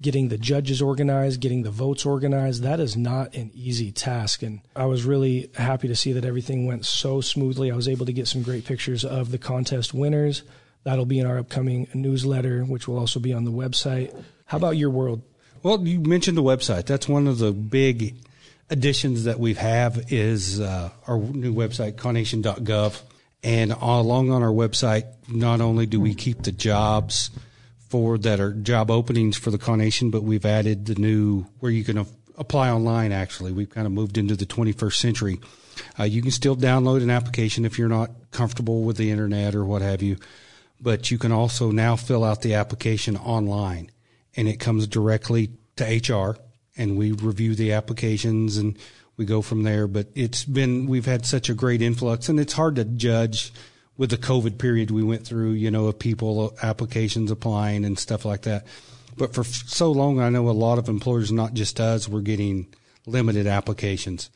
getting 0.00 0.28
the 0.28 0.38
judges 0.38 0.80
organized, 0.80 1.42
getting 1.42 1.62
the 1.62 1.70
votes 1.70 2.06
organized. 2.06 2.62
That 2.62 2.80
is 2.80 2.96
not 2.96 3.34
an 3.34 3.50
easy 3.52 3.92
task. 3.92 4.42
And 4.42 4.60
I 4.74 4.86
was 4.86 5.04
really 5.04 5.50
happy 5.54 5.88
to 5.88 5.94
see 5.94 6.14
that 6.14 6.24
everything 6.24 6.64
went 6.64 6.86
so 6.86 7.20
smoothly. 7.20 7.70
I 7.70 7.76
was 7.76 7.86
able 7.86 8.06
to 8.06 8.14
get 8.14 8.28
some 8.28 8.42
great 8.42 8.64
pictures 8.64 9.04
of 9.04 9.30
the 9.30 9.36
contest 9.36 9.92
winners. 9.92 10.42
That'll 10.84 11.04
be 11.04 11.18
in 11.18 11.26
our 11.26 11.36
upcoming 11.36 11.86
newsletter, 11.92 12.62
which 12.62 12.88
will 12.88 12.98
also 12.98 13.20
be 13.20 13.34
on 13.34 13.44
the 13.44 13.52
website. 13.52 14.10
How 14.46 14.56
about 14.56 14.78
your 14.78 14.88
world? 14.88 15.20
Well, 15.62 15.86
you 15.86 16.00
mentioned 16.00 16.38
the 16.38 16.42
website. 16.42 16.86
That's 16.86 17.06
one 17.06 17.26
of 17.26 17.36
the 17.36 17.52
big 17.52 18.14
additions 18.70 19.24
that 19.24 19.38
we 19.38 19.54
have 19.54 20.12
is 20.12 20.60
uh, 20.60 20.90
our 21.06 21.18
new 21.18 21.52
website, 21.52 21.94
kawnation.gov. 21.94 23.02
And 23.42 23.72
along 23.72 24.30
on 24.30 24.42
our 24.42 24.52
website, 24.52 25.06
not 25.28 25.60
only 25.60 25.86
do 25.86 26.00
we 26.00 26.14
keep 26.14 26.42
the 26.42 26.52
jobs 26.52 27.30
for 27.88 28.18
that 28.18 28.38
are 28.38 28.52
job 28.52 28.90
openings 28.90 29.36
for 29.36 29.50
the 29.50 29.58
Kaw 29.58 29.74
Nation, 29.74 30.10
but 30.10 30.22
we've 30.22 30.46
added 30.46 30.86
the 30.86 30.94
new 30.94 31.46
where 31.58 31.72
you 31.72 31.82
can 31.82 32.06
apply 32.38 32.70
online. 32.70 33.12
Actually, 33.12 33.52
we've 33.52 33.70
kind 33.70 33.86
of 33.86 33.92
moved 33.92 34.16
into 34.16 34.36
the 34.36 34.46
21st 34.46 34.94
century. 34.94 35.40
Uh, 35.98 36.04
you 36.04 36.22
can 36.22 36.30
still 36.30 36.54
download 36.54 37.02
an 37.02 37.10
application 37.10 37.64
if 37.64 37.78
you're 37.78 37.88
not 37.88 38.10
comfortable 38.30 38.82
with 38.82 38.96
the 38.96 39.10
internet 39.10 39.54
or 39.54 39.64
what 39.64 39.82
have 39.82 40.02
you, 40.02 40.16
but 40.80 41.10
you 41.10 41.18
can 41.18 41.32
also 41.32 41.70
now 41.70 41.96
fill 41.96 42.22
out 42.22 42.42
the 42.42 42.54
application 42.54 43.16
online, 43.16 43.90
and 44.36 44.46
it 44.46 44.60
comes 44.60 44.86
directly 44.86 45.50
to 45.76 45.84
HR 45.84 46.36
and 46.80 46.96
we 46.96 47.12
review 47.12 47.54
the 47.54 47.72
applications 47.72 48.56
and 48.56 48.76
we 49.18 49.26
go 49.26 49.42
from 49.42 49.64
there. 49.64 49.86
But 49.86 50.08
it's 50.14 50.44
been, 50.44 50.86
we've 50.86 51.04
had 51.04 51.26
such 51.26 51.50
a 51.50 51.54
great 51.54 51.82
influx 51.82 52.30
and 52.30 52.40
it's 52.40 52.54
hard 52.54 52.76
to 52.76 52.84
judge 52.84 53.52
with 53.98 54.08
the 54.08 54.16
COVID 54.16 54.56
period 54.56 54.90
we 54.90 55.02
went 55.02 55.26
through, 55.26 55.50
you 55.50 55.70
know, 55.70 55.86
of 55.86 55.98
people 55.98 56.56
applications 56.62 57.30
applying 57.30 57.84
and 57.84 57.98
stuff 57.98 58.24
like 58.24 58.42
that. 58.42 58.66
But 59.18 59.34
for 59.34 59.44
so 59.44 59.92
long, 59.92 60.20
I 60.20 60.30
know 60.30 60.48
a 60.48 60.52
lot 60.52 60.78
of 60.78 60.88
employers, 60.88 61.30
not 61.30 61.52
just 61.52 61.78
us, 61.78 62.08
were 62.08 62.22
getting 62.22 62.66
limited 63.04 63.46
applications. 63.46 64.30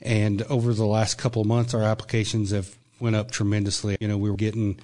And 0.00 0.40
over 0.42 0.72
the 0.72 0.86
last 0.86 1.18
couple 1.18 1.42
of 1.42 1.48
months, 1.48 1.74
our 1.74 1.82
applications 1.82 2.52
have 2.52 2.74
went 2.98 3.16
up 3.16 3.30
tremendously. 3.30 3.98
You 4.00 4.08
know, 4.08 4.16
we 4.16 4.30
were 4.30 4.38
getting, 4.38 4.80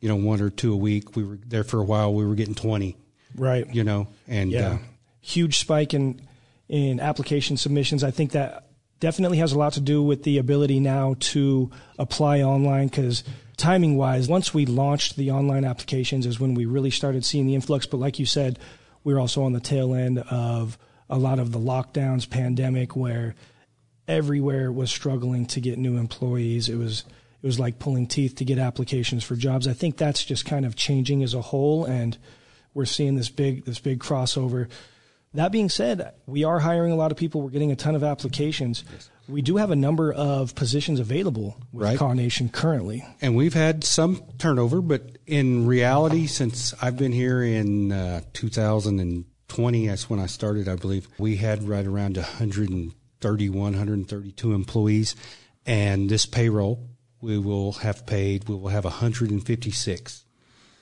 you 0.00 0.08
know, 0.08 0.16
one 0.16 0.40
or 0.40 0.50
two 0.50 0.72
a 0.72 0.76
week. 0.76 1.14
We 1.14 1.22
were 1.22 1.38
there 1.46 1.62
for 1.62 1.78
a 1.78 1.84
while. 1.84 2.12
We 2.12 2.26
were 2.26 2.34
getting 2.34 2.56
20. 2.56 2.96
Right. 3.36 3.72
You 3.72 3.84
know, 3.84 4.08
and 4.26 4.50
yeah. 4.50 4.66
uh, 4.66 4.78
huge 5.20 5.58
spike 5.58 5.94
in 5.94 6.20
in 6.68 7.00
application 7.00 7.56
submissions. 7.56 8.02
I 8.02 8.10
think 8.10 8.32
that 8.32 8.66
definitely 9.00 9.38
has 9.38 9.52
a 9.52 9.58
lot 9.58 9.74
to 9.74 9.80
do 9.80 10.02
with 10.02 10.22
the 10.22 10.38
ability 10.38 10.80
now 10.80 11.16
to 11.18 11.70
apply 11.98 12.42
online 12.42 12.88
because 12.88 13.24
timing 13.56 13.96
wise, 13.96 14.28
once 14.28 14.52
we 14.52 14.66
launched 14.66 15.16
the 15.16 15.30
online 15.30 15.64
applications 15.64 16.26
is 16.26 16.40
when 16.40 16.54
we 16.54 16.66
really 16.66 16.90
started 16.90 17.24
seeing 17.24 17.46
the 17.46 17.54
influx. 17.54 17.86
But 17.86 17.98
like 17.98 18.18
you 18.18 18.26
said, 18.26 18.58
we 19.04 19.14
are 19.14 19.20
also 19.20 19.42
on 19.44 19.52
the 19.52 19.60
tail 19.60 19.94
end 19.94 20.18
of 20.18 20.78
a 21.08 21.18
lot 21.18 21.38
of 21.38 21.52
the 21.52 21.58
lockdowns, 21.58 22.28
pandemic, 22.28 22.96
where 22.96 23.34
everywhere 24.08 24.70
was 24.72 24.90
struggling 24.90 25.46
to 25.46 25.60
get 25.60 25.78
new 25.78 25.96
employees. 25.96 26.68
It 26.68 26.76
was 26.76 27.04
it 27.42 27.46
was 27.46 27.60
like 27.60 27.78
pulling 27.78 28.06
teeth 28.06 28.36
to 28.36 28.44
get 28.44 28.58
applications 28.58 29.22
for 29.22 29.36
jobs. 29.36 29.68
I 29.68 29.72
think 29.72 29.96
that's 29.96 30.24
just 30.24 30.46
kind 30.46 30.64
of 30.64 30.74
changing 30.74 31.22
as 31.22 31.34
a 31.34 31.40
whole, 31.40 31.84
and 31.84 32.16
we're 32.74 32.86
seeing 32.86 33.14
this 33.14 33.28
big 33.28 33.64
this 33.64 33.78
big 33.78 34.00
crossover. 34.00 34.68
That 35.36 35.52
being 35.52 35.68
said, 35.68 36.12
we 36.26 36.44
are 36.44 36.58
hiring 36.58 36.92
a 36.92 36.96
lot 36.96 37.12
of 37.12 37.18
people. 37.18 37.42
We're 37.42 37.50
getting 37.50 37.72
a 37.72 37.76
ton 37.76 37.94
of 37.94 38.02
applications. 38.02 38.84
Yes. 38.90 39.10
We 39.28 39.42
do 39.42 39.56
have 39.56 39.70
a 39.70 39.76
number 39.76 40.12
of 40.12 40.54
positions 40.54 41.00
available 41.00 41.56
with 41.72 41.82
right. 41.82 41.98
Kaw 41.98 42.12
Nation 42.12 42.48
currently. 42.48 43.04
And 43.20 43.36
we've 43.36 43.54
had 43.54 43.84
some 43.84 44.22
turnover, 44.38 44.80
but 44.80 45.18
in 45.26 45.66
reality, 45.66 46.26
since 46.26 46.74
I've 46.80 46.96
been 46.96 47.12
here 47.12 47.42
in 47.42 47.92
uh, 47.92 48.20
2020, 48.32 49.86
that's 49.88 50.08
when 50.08 50.20
I 50.20 50.26
started, 50.26 50.68
I 50.68 50.76
believe, 50.76 51.08
we 51.18 51.36
had 51.36 51.64
right 51.64 51.86
around 51.86 52.16
131, 52.16 53.62
132 53.72 54.52
employees. 54.52 55.16
And 55.66 56.08
this 56.08 56.24
payroll, 56.24 56.88
we 57.20 57.36
will 57.38 57.72
have 57.72 58.06
paid, 58.06 58.48
we 58.48 58.54
will 58.54 58.68
have 58.68 58.84
156 58.84 60.25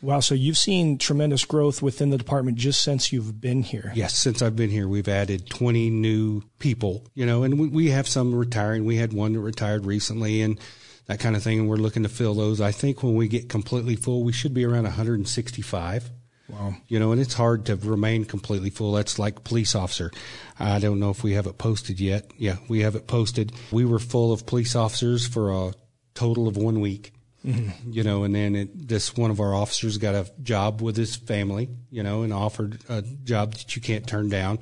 Wow. 0.04 0.20
So 0.20 0.34
you've 0.34 0.58
seen 0.58 0.98
tremendous 0.98 1.44
growth 1.44 1.80
within 1.80 2.10
the 2.10 2.18
department 2.18 2.58
just 2.58 2.82
since 2.82 3.10
you've 3.12 3.40
been 3.40 3.62
here. 3.62 3.90
Yes. 3.94 4.14
Since 4.14 4.42
I've 4.42 4.54
been 4.54 4.70
here, 4.70 4.86
we've 4.86 5.08
added 5.08 5.48
20 5.48 5.88
new 5.88 6.42
people, 6.58 7.06
you 7.14 7.24
know, 7.24 7.42
and 7.42 7.72
we 7.72 7.90
have 7.90 8.06
some 8.06 8.34
retiring. 8.34 8.84
We 8.84 8.96
had 8.96 9.14
one 9.14 9.32
that 9.32 9.40
retired 9.40 9.86
recently 9.86 10.42
and 10.42 10.60
that 11.06 11.20
kind 11.20 11.36
of 11.36 11.42
thing. 11.42 11.60
And 11.60 11.68
we're 11.68 11.76
looking 11.76 12.02
to 12.02 12.08
fill 12.10 12.34
those. 12.34 12.60
I 12.60 12.70
think 12.70 13.02
when 13.02 13.14
we 13.14 13.28
get 13.28 13.48
completely 13.48 13.96
full, 13.96 14.24
we 14.24 14.32
should 14.32 14.52
be 14.52 14.64
around 14.64 14.84
165. 14.84 16.10
Wow. 16.50 16.74
You 16.88 16.98
know, 16.98 17.12
and 17.12 17.20
it's 17.20 17.32
hard 17.32 17.64
to 17.66 17.76
remain 17.76 18.26
completely 18.26 18.68
full. 18.68 18.92
That's 18.92 19.18
like 19.18 19.44
police 19.44 19.74
officer. 19.74 20.10
I 20.58 20.78
don't 20.78 21.00
know 21.00 21.10
if 21.10 21.22
we 21.22 21.32
have 21.32 21.46
it 21.46 21.56
posted 21.56 21.98
yet. 21.98 22.30
Yeah, 22.36 22.56
we 22.68 22.80
have 22.80 22.94
it 22.94 23.06
posted. 23.06 23.52
We 23.72 23.86
were 23.86 23.98
full 23.98 24.32
of 24.32 24.44
police 24.44 24.76
officers 24.76 25.26
for 25.26 25.50
a 25.50 25.72
total 26.12 26.46
of 26.46 26.58
one 26.58 26.80
week. 26.80 27.12
Mm-hmm. 27.44 27.92
You 27.92 28.04
know, 28.04 28.24
and 28.24 28.34
then 28.34 28.56
it, 28.56 28.88
this 28.88 29.16
one 29.16 29.30
of 29.30 29.38
our 29.38 29.54
officers 29.54 29.98
got 29.98 30.14
a 30.14 30.30
job 30.42 30.80
with 30.80 30.96
his 30.96 31.14
family, 31.14 31.68
you 31.90 32.02
know, 32.02 32.22
and 32.22 32.32
offered 32.32 32.78
a 32.88 33.02
job 33.02 33.54
that 33.54 33.76
you 33.76 33.82
can't 33.82 34.06
turn 34.06 34.30
down. 34.30 34.60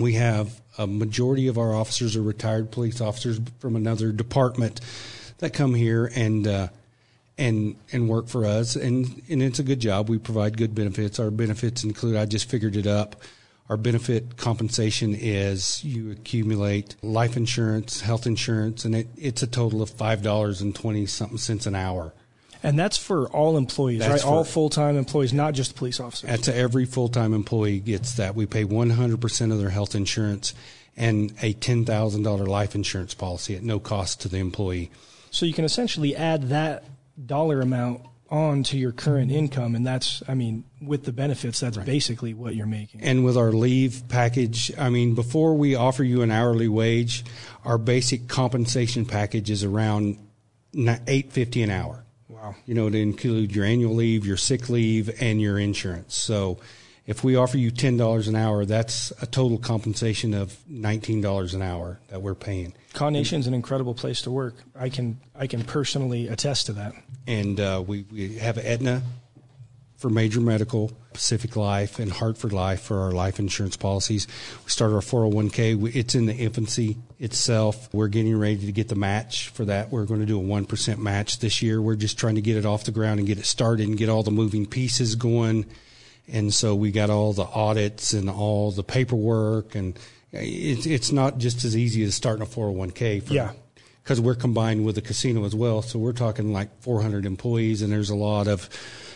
We 0.00 0.14
have 0.14 0.60
a 0.76 0.86
majority 0.86 1.46
of 1.46 1.56
our 1.56 1.74
officers 1.74 2.16
are 2.16 2.22
retired 2.22 2.72
police 2.72 3.00
officers 3.00 3.40
from 3.60 3.76
another 3.76 4.10
department 4.12 4.80
that 5.38 5.52
come 5.52 5.74
here 5.74 6.10
and 6.14 6.46
uh, 6.46 6.68
and 7.38 7.76
and 7.92 8.08
work 8.08 8.28
for 8.28 8.44
us, 8.44 8.74
and 8.74 9.22
and 9.28 9.42
it's 9.42 9.60
a 9.60 9.64
good 9.64 9.80
job. 9.80 10.08
We 10.08 10.18
provide 10.18 10.56
good 10.56 10.74
benefits. 10.74 11.20
Our 11.20 11.30
benefits 11.30 11.84
include 11.84 12.16
I 12.16 12.26
just 12.26 12.50
figured 12.50 12.76
it 12.76 12.88
up 12.88 13.16
our 13.70 13.76
benefit 13.76 14.36
compensation 14.36 15.14
is 15.14 15.84
you 15.84 16.10
accumulate 16.10 16.96
life 17.02 17.36
insurance, 17.36 18.00
health 18.00 18.26
insurance, 18.26 18.84
and 18.84 18.96
it, 18.96 19.06
it's 19.16 19.44
a 19.44 19.46
total 19.46 19.80
of 19.80 19.88
five 19.88 20.22
dollars 20.22 20.60
and 20.60 20.74
twenty 20.74 21.06
something 21.06 21.38
cents 21.38 21.66
an 21.66 21.76
hour. 21.76 22.12
And 22.64 22.76
that's 22.76 22.98
for 22.98 23.28
all 23.28 23.56
employees, 23.56 24.00
that's 24.00 24.24
right? 24.24 24.30
All 24.30 24.42
full 24.42 24.70
time 24.70 24.96
employees, 24.96 25.32
not 25.32 25.54
just 25.54 25.76
police 25.76 26.00
officers. 26.00 26.28
That's 26.28 26.48
every 26.48 26.84
full 26.84 27.08
time 27.08 27.32
employee 27.32 27.78
gets 27.78 28.14
that. 28.14 28.34
We 28.34 28.44
pay 28.44 28.64
one 28.64 28.90
hundred 28.90 29.20
percent 29.20 29.52
of 29.52 29.60
their 29.60 29.70
health 29.70 29.94
insurance 29.94 30.52
and 30.96 31.32
a 31.40 31.52
ten 31.52 31.84
thousand 31.84 32.24
dollar 32.24 32.46
life 32.46 32.74
insurance 32.74 33.14
policy 33.14 33.54
at 33.54 33.62
no 33.62 33.78
cost 33.78 34.20
to 34.22 34.28
the 34.28 34.38
employee. 34.38 34.90
So 35.30 35.46
you 35.46 35.54
can 35.54 35.64
essentially 35.64 36.16
add 36.16 36.48
that 36.48 36.82
dollar 37.24 37.60
amount 37.60 38.02
on 38.30 38.62
to 38.62 38.78
your 38.78 38.92
current 38.92 39.28
mm-hmm. 39.28 39.38
income 39.38 39.74
and 39.74 39.86
that's 39.86 40.22
i 40.28 40.34
mean 40.34 40.64
with 40.80 41.04
the 41.04 41.12
benefits 41.12 41.60
that's 41.60 41.76
right. 41.76 41.86
basically 41.86 42.32
what 42.32 42.54
you're 42.54 42.66
making. 42.66 43.00
And 43.02 43.24
with 43.24 43.36
our 43.36 43.52
leave 43.52 44.04
package 44.08 44.70
i 44.78 44.88
mean 44.88 45.14
before 45.14 45.54
we 45.54 45.74
offer 45.74 46.04
you 46.04 46.22
an 46.22 46.30
hourly 46.30 46.68
wage 46.68 47.24
our 47.64 47.76
basic 47.76 48.28
compensation 48.28 49.04
package 49.04 49.50
is 49.50 49.64
around 49.64 50.16
850 50.74 51.62
an 51.62 51.70
hour. 51.70 52.04
Wow. 52.28 52.54
You 52.66 52.74
know 52.74 52.88
to 52.88 52.98
include 52.98 53.54
your 53.54 53.64
annual 53.64 53.94
leave 53.94 54.24
your 54.24 54.36
sick 54.36 54.68
leave 54.68 55.10
and 55.20 55.40
your 55.40 55.58
insurance. 55.58 56.16
So 56.16 56.58
if 57.06 57.24
we 57.24 57.36
offer 57.36 57.58
you 57.58 57.70
$10 57.70 58.28
an 58.28 58.36
hour 58.36 58.64
that's 58.64 59.12
a 59.22 59.26
total 59.26 59.58
compensation 59.58 60.34
of 60.34 60.56
$19 60.70 61.54
an 61.54 61.62
hour 61.62 61.98
that 62.08 62.22
we're 62.22 62.34
paying 62.34 62.72
Kaw 62.92 63.08
Nation's 63.08 63.46
an 63.46 63.54
incredible 63.54 63.94
place 63.94 64.22
to 64.22 64.30
work. 64.30 64.54
I 64.74 64.88
can 64.88 65.20
I 65.34 65.46
can 65.46 65.62
personally 65.62 66.28
attest 66.28 66.66
to 66.66 66.72
that. 66.74 66.92
And 67.26 67.60
uh, 67.60 67.82
we 67.86 68.04
we 68.10 68.36
have 68.38 68.58
Aetna 68.58 69.02
for 69.96 70.08
major 70.08 70.40
medical, 70.40 70.90
Pacific 71.12 71.56
Life, 71.56 71.98
and 71.98 72.10
Hartford 72.10 72.52
Life 72.52 72.80
for 72.80 73.00
our 73.00 73.12
life 73.12 73.38
insurance 73.38 73.76
policies. 73.76 74.26
We 74.64 74.70
started 74.70 74.94
our 74.94 75.02
401k. 75.02 75.94
It's 75.94 76.14
in 76.14 76.24
the 76.24 76.34
infancy 76.34 76.96
itself. 77.18 77.92
We're 77.92 78.08
getting 78.08 78.36
ready 78.38 78.64
to 78.64 78.72
get 78.72 78.88
the 78.88 78.94
match 78.94 79.50
for 79.50 79.66
that. 79.66 79.90
We're 79.90 80.06
going 80.06 80.20
to 80.20 80.26
do 80.26 80.40
a 80.40 80.42
1% 80.42 80.98
match 80.98 81.40
this 81.40 81.60
year. 81.60 81.82
We're 81.82 81.96
just 81.96 82.18
trying 82.18 82.36
to 82.36 82.40
get 82.40 82.56
it 82.56 82.64
off 82.64 82.84
the 82.84 82.92
ground 82.92 83.18
and 83.20 83.26
get 83.26 83.38
it 83.38 83.44
started 83.44 83.88
and 83.88 83.98
get 83.98 84.08
all 84.08 84.22
the 84.22 84.30
moving 84.30 84.64
pieces 84.64 85.16
going. 85.16 85.66
And 86.30 86.54
so 86.54 86.74
we 86.74 86.92
got 86.92 87.10
all 87.10 87.32
the 87.32 87.44
audits 87.44 88.12
and 88.12 88.30
all 88.30 88.70
the 88.70 88.84
paperwork 88.84 89.74
and 89.74 89.98
it's 90.32 90.86
it's 90.86 91.12
not 91.12 91.38
just 91.38 91.64
as 91.64 91.76
easy 91.76 92.02
as 92.04 92.14
starting 92.14 92.42
a 92.42 92.46
401k. 92.46 93.22
For, 93.22 93.32
yeah. 93.32 93.52
Because 94.02 94.20
we're 94.20 94.34
combined 94.34 94.84
with 94.84 94.94
the 94.94 95.02
casino 95.02 95.44
as 95.44 95.54
well, 95.54 95.82
so 95.82 95.98
we're 95.98 96.12
talking 96.12 96.52
like 96.52 96.82
400 96.82 97.26
employees, 97.26 97.82
and 97.82 97.92
there's 97.92 98.10
a 98.10 98.16
lot 98.16 98.48
of 98.48 98.68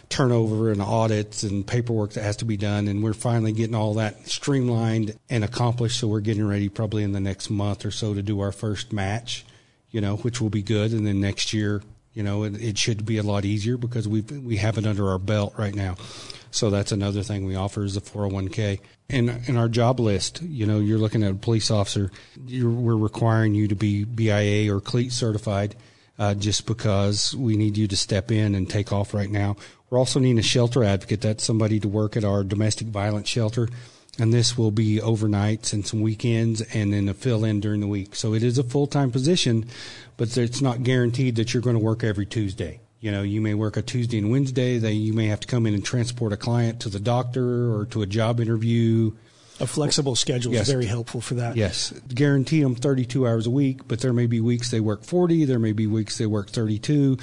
turnover 0.09 0.71
and 0.71 0.81
audits 0.83 1.43
and 1.43 1.67
paperwork 1.67 2.13
that 2.13 2.23
has 2.23 2.37
to 2.37 2.45
be 2.45 2.57
done, 2.57 2.87
and 2.87 3.03
we're 3.03 3.15
finally 3.15 3.53
getting 3.53 3.75
all 3.75 3.95
that 3.95 4.29
streamlined 4.29 5.19
and 5.31 5.43
accomplished. 5.43 5.99
So 5.99 6.07
we're 6.07 6.21
getting 6.21 6.47
ready 6.47 6.69
probably 6.69 7.03
in 7.03 7.13
the 7.13 7.21
next 7.21 7.51
month 7.51 7.85
or 7.85 7.91
so 7.91 8.15
to 8.15 8.23
do 8.23 8.41
our 8.41 8.53
first 8.53 8.93
match, 8.93 9.45
you 9.91 10.01
know, 10.01 10.17
which 10.17 10.41
will 10.41 10.51
be 10.51 10.63
good, 10.63 10.93
and 10.93 11.07
then 11.07 11.21
next 11.21 11.53
year, 11.53 11.83
you 12.13 12.23
know, 12.23 12.45
it, 12.45 12.63
it 12.63 12.79
should 12.79 13.05
be 13.05 13.19
a 13.19 13.23
lot 13.23 13.45
easier 13.45 13.77
because 13.77 14.07
we 14.07 14.21
we 14.21 14.59
have 14.59 14.79
it 14.79 14.87
under 14.87 15.11
our 15.11 15.19
belt 15.19 15.55
right 15.57 15.75
now. 15.75 15.97
So 16.55 16.71
that's 16.71 16.93
another 16.93 17.25
thing 17.25 17.47
we 17.47 17.57
offer 17.57 17.83
is 17.83 17.95
the 17.95 18.01
401k 18.01 18.79
And 19.11 19.43
in 19.49 19.57
our 19.57 19.69
job 19.69 19.99
list, 19.99 20.41
you 20.41 20.67
know, 20.67 20.79
you're 20.79 21.01
looking 21.01 21.25
at 21.25 21.33
a 21.33 21.35
police 21.35 21.69
officer. 21.69 22.13
we're 22.49 22.97
requiring 22.97 23.57
you 23.57 23.67
to 23.67 23.75
be 23.75 24.05
BIA 24.05 24.73
or 24.73 24.81
CLEET 24.81 25.11
certified, 25.11 25.75
uh, 26.17 26.35
just 26.35 26.65
because 26.65 27.35
we 27.35 27.57
need 27.57 27.77
you 27.77 27.89
to 27.89 27.97
step 27.97 28.31
in 28.31 28.55
and 28.55 28.71
take 28.71 28.93
off 28.93 29.15
right 29.15 29.33
now. 29.33 29.57
We're 29.91 29.99
also 29.99 30.21
needing 30.21 30.39
a 30.39 30.43
shelter 30.43 30.85
advocate. 30.85 31.23
That's 31.23 31.43
somebody 31.43 31.81
to 31.81 31.89
work 31.89 32.17
at 32.17 32.23
our 32.23 32.45
domestic 32.45 32.87
violence 32.87 33.29
shelter, 33.29 33.69
and 34.21 34.33
this 34.33 34.57
will 34.57 34.71
be 34.71 35.01
overnights 35.01 35.73
and 35.73 35.85
some 35.85 36.03
weekends, 36.03 36.61
and 36.61 36.93
then 36.93 37.09
a 37.09 37.15
fill 37.15 37.45
in 37.45 37.59
during 37.59 37.81
the 37.81 37.89
week. 37.89 38.15
So 38.15 38.33
it 38.33 38.45
is 38.45 38.59
a 38.59 38.63
full 38.63 38.87
time 38.87 39.11
position, 39.11 39.67
but 40.17 40.37
it's 40.37 40.63
not 40.63 40.85
guaranteed 40.85 41.35
that 41.35 41.53
you're 41.53 41.65
going 41.65 41.77
to 41.77 41.83
work 41.83 42.05
every 42.05 42.27
Tuesday. 42.27 42.79
You 43.05 43.11
know, 43.11 43.21
you 43.21 43.43
may 43.43 43.53
work 43.53 43.77
a 43.77 43.83
Tuesday 43.83 44.17
and 44.17 44.31
Wednesday. 44.31 44.79
They 44.79 44.93
you 44.93 45.13
may 45.13 45.27
have 45.27 45.41
to 45.41 45.47
come 45.47 45.67
in 45.67 45.75
and 45.75 45.85
transport 45.85 46.33
a 46.33 46.39
client 46.39 46.81
to 46.81 46.89
the 46.89 46.99
doctor 46.99 47.77
or 47.77 47.85
to 47.91 48.01
a 48.01 48.07
job 48.07 48.41
interview. 48.41 49.13
A 49.61 49.67
flexible 49.67 50.17
schedule 50.17 50.55
yes. 50.55 50.63
is 50.63 50.73
very 50.73 50.87
helpful 50.87 51.21
for 51.21 51.35
that. 51.35 51.55
Yes, 51.55 51.93
guarantee 52.09 52.63
them 52.63 52.75
32 52.75 53.27
hours 53.27 53.47
a 53.47 53.51
week, 53.51 53.87
but 53.87 54.01
there 54.01 54.15
may 54.15 54.25
be 54.25 54.41
weeks 54.41 54.71
they 54.71 54.81
work 54.81 55.05
40. 55.05 55.45
There 55.45 55.59
may 55.59 55.73
be 55.73 55.87
weeks 55.87 56.17
they 56.17 56.25
work 56.25 56.49
32 56.49 57.19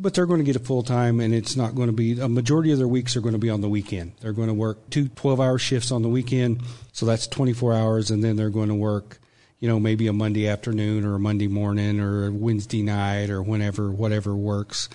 but 0.00 0.14
they're 0.14 0.26
going 0.26 0.38
to 0.38 0.44
get 0.44 0.54
a 0.54 0.60
full 0.60 0.84
time 0.84 1.18
and 1.20 1.34
it's 1.34 1.56
not 1.56 1.74
going 1.74 1.88
to 1.88 1.92
be 1.92 2.20
a 2.20 2.28
majority 2.28 2.70
of 2.70 2.78
their 2.78 2.86
weeks 2.86 3.16
are 3.16 3.20
going 3.20 3.32
to 3.32 3.38
be 3.38 3.50
on 3.50 3.60
the 3.60 3.68
weekend. 3.68 4.12
They're 4.20 4.32
going 4.32 4.48
to 4.48 4.54
work 4.54 4.88
two 4.90 5.08
12 5.08 5.40
hour 5.40 5.58
shifts 5.58 5.90
on 5.90 6.02
the 6.02 6.08
weekend. 6.08 6.62
So 6.92 7.04
that's 7.04 7.26
24 7.26 7.74
hours 7.74 8.10
and 8.10 8.22
then 8.22 8.36
they're 8.36 8.48
going 8.48 8.68
to 8.68 8.76
work, 8.76 9.18
you 9.58 9.68
know, 9.68 9.80
maybe 9.80 10.06
a 10.06 10.12
Monday 10.12 10.48
afternoon 10.48 11.04
or 11.04 11.16
a 11.16 11.18
Monday 11.18 11.48
morning 11.48 11.98
or 11.98 12.28
a 12.28 12.30
Wednesday 12.30 12.82
night 12.82 13.28
or 13.28 13.42
whenever, 13.42 13.90
whatever 13.90 14.36
works 14.36 14.88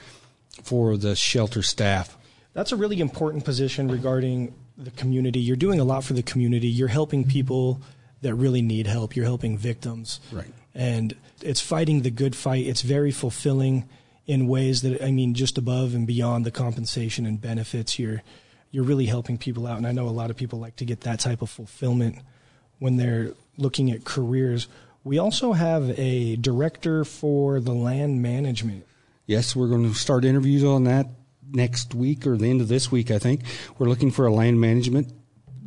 for 0.61 0.97
the 0.97 1.15
shelter 1.15 1.61
staff. 1.61 2.17
That's 2.53 2.71
a 2.71 2.75
really 2.75 2.99
important 2.99 3.45
position 3.45 3.87
regarding 3.87 4.53
the 4.77 4.91
community. 4.91 5.39
You're 5.39 5.55
doing 5.55 5.79
a 5.79 5.83
lot 5.83 6.03
for 6.03 6.13
the 6.13 6.23
community. 6.23 6.67
You're 6.67 6.87
helping 6.87 7.25
people 7.25 7.81
that 8.21 8.35
really 8.35 8.61
need 8.61 8.87
help. 8.87 9.15
You're 9.15 9.25
helping 9.25 9.57
victims. 9.57 10.19
Right. 10.31 10.53
And 10.75 11.15
it's 11.41 11.61
fighting 11.61 12.01
the 12.01 12.11
good 12.11 12.35
fight. 12.35 12.65
It's 12.65 12.81
very 12.81 13.11
fulfilling 13.11 13.87
in 14.25 14.47
ways 14.47 14.81
that 14.83 15.03
I 15.03 15.11
mean 15.11 15.33
just 15.33 15.57
above 15.57 15.93
and 15.93 16.07
beyond 16.07 16.45
the 16.45 16.51
compensation 16.51 17.25
and 17.25 17.41
benefits 17.41 17.99
you're 17.99 18.23
you're 18.71 18.83
really 18.83 19.05
helping 19.05 19.37
people 19.37 19.67
out. 19.67 19.77
And 19.77 19.85
I 19.85 19.91
know 19.91 20.07
a 20.07 20.09
lot 20.09 20.31
of 20.31 20.35
people 20.35 20.59
like 20.59 20.77
to 20.77 20.85
get 20.85 21.01
that 21.01 21.19
type 21.19 21.41
of 21.41 21.49
fulfillment 21.49 22.19
when 22.79 22.97
they're 22.97 23.33
looking 23.57 23.91
at 23.91 24.03
careers. 24.03 24.67
We 25.03 25.19
also 25.19 25.53
have 25.53 25.97
a 25.99 26.37
director 26.37 27.05
for 27.05 27.59
the 27.59 27.73
land 27.73 28.21
management. 28.21 28.87
Yes, 29.25 29.55
we're 29.55 29.69
going 29.69 29.89
to 29.89 29.97
start 29.97 30.25
interviews 30.25 30.63
on 30.63 30.83
that 30.83 31.07
next 31.51 31.95
week 31.95 32.27
or 32.27 32.35
the 32.35 32.49
end 32.49 32.59
of 32.61 32.67
this 32.67 32.91
week, 32.91 33.09
I 33.09 33.19
think. 33.19 33.41
We're 33.77 33.87
looking 33.87 34.11
for 34.11 34.25
a 34.25 34.33
land 34.33 34.59
management 34.59 35.13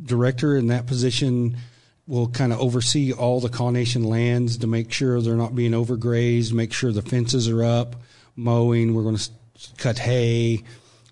director 0.03 0.55
in 0.55 0.67
that 0.67 0.85
position 0.85 1.57
will 2.05 2.29
kind 2.29 2.53
of 2.53 2.59
oversee 2.59 3.11
all 3.11 3.41
the 3.41 3.49
Kaw 3.49 3.69
Nation 3.71 4.03
lands 4.03 4.57
to 4.59 4.67
make 4.67 4.93
sure 4.93 5.21
they're 5.21 5.35
not 5.35 5.55
being 5.55 5.71
overgrazed, 5.71 6.53
make 6.53 6.71
sure 6.71 6.91
the 6.91 7.01
fences 7.01 7.49
are 7.49 7.63
up, 7.63 7.95
mowing. 8.35 8.93
We're 8.93 9.03
going 9.03 9.17
to 9.17 9.29
cut 9.77 9.99
hay, 9.99 10.63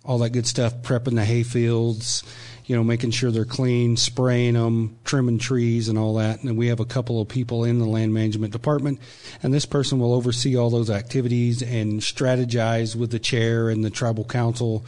all 0.06 0.20
that 0.20 0.32
good 0.32 0.48
stuff, 0.48 0.76
prepping 0.82 1.16
the 1.16 1.26
hay 1.26 1.44
fields, 1.44 2.24
you 2.66 2.76
know, 2.76 2.84
making 2.84 3.12
sure 3.12 3.32
they're 3.32 3.46
clean, 3.46 3.98
spraying 3.98 4.54
them, 4.54 4.98
trimming 5.04 5.38
trees 5.38 5.90
and 5.90 5.98
all 5.98 6.16
that. 6.16 6.44
And 6.44 6.58
we 6.58 6.68
have 6.68 6.80
a 6.80 6.86
couple 6.86 7.22
of 7.22 7.28
people 7.28 7.64
in 7.64 7.80
the 7.80 7.86
land 7.86 8.14
management 8.14 8.54
department, 8.54 9.00
and 9.44 9.54
this 9.54 9.66
person 9.66 10.00
will 10.00 10.14
oversee 10.14 10.58
all 10.58 10.70
those 10.70 10.90
activities 10.90 11.62
and 11.62 12.02
strategize 12.02 12.96
with 12.96 13.12
the 13.12 13.20
chair 13.20 13.70
and 13.70 13.84
the 13.84 13.90
tribal 13.90 14.26
council 14.26 14.86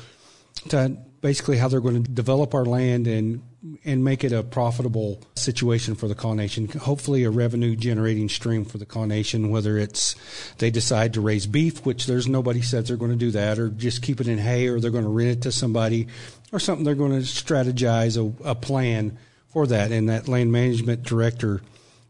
to 0.70 0.98
basically 1.22 1.58
how 1.58 1.68
they're 1.68 1.82
going 1.82 2.04
to 2.04 2.12
develop 2.12 2.54
our 2.54 2.66
land 2.66 3.08
and 3.08 3.42
and 3.84 4.04
make 4.04 4.24
it 4.24 4.32
a 4.32 4.44
profitable 4.44 5.22
situation 5.36 5.96
for 5.96 6.08
the 6.08 6.16
Kaw 6.16 6.34
Nation. 6.34 6.68
Hopefully, 6.68 7.24
a 7.24 7.30
revenue 7.30 7.76
generating 7.76 8.30
stream 8.30 8.64
for 8.66 8.78
the 8.78 8.86
Kaw 8.86 9.06
Nation. 9.06 9.50
Whether 9.50 9.78
it's 9.78 10.16
they 10.60 10.70
decide 10.70 11.14
to 11.14 11.22
raise 11.22 11.48
beef, 11.48 11.86
which 11.86 12.06
there's 12.06 12.28
nobody 12.28 12.62
says 12.62 12.88
they're 12.88 12.98
going 12.98 13.12
to 13.12 13.18
do 13.18 13.32
that, 13.32 13.58
or 13.58 13.70
just 13.70 14.02
keep 14.02 14.22
it 14.22 14.28
in 14.28 14.38
hay, 14.38 14.68
or 14.68 14.80
they're 14.80 14.92
going 14.92 15.04
to 15.04 15.10
rent 15.10 15.30
it 15.30 15.42
to 15.44 15.52
somebody, 15.52 16.08
or 16.52 16.60
something. 16.60 16.86
They're 16.86 16.96
going 16.96 17.20
to 17.20 17.26
strategize 17.26 18.18
a, 18.18 18.50
a 18.50 18.56
plan 18.56 19.18
for 19.48 19.66
that, 19.68 19.92
and 19.92 20.10
that 20.10 20.28
land 20.28 20.52
management 20.52 21.04
director 21.04 21.62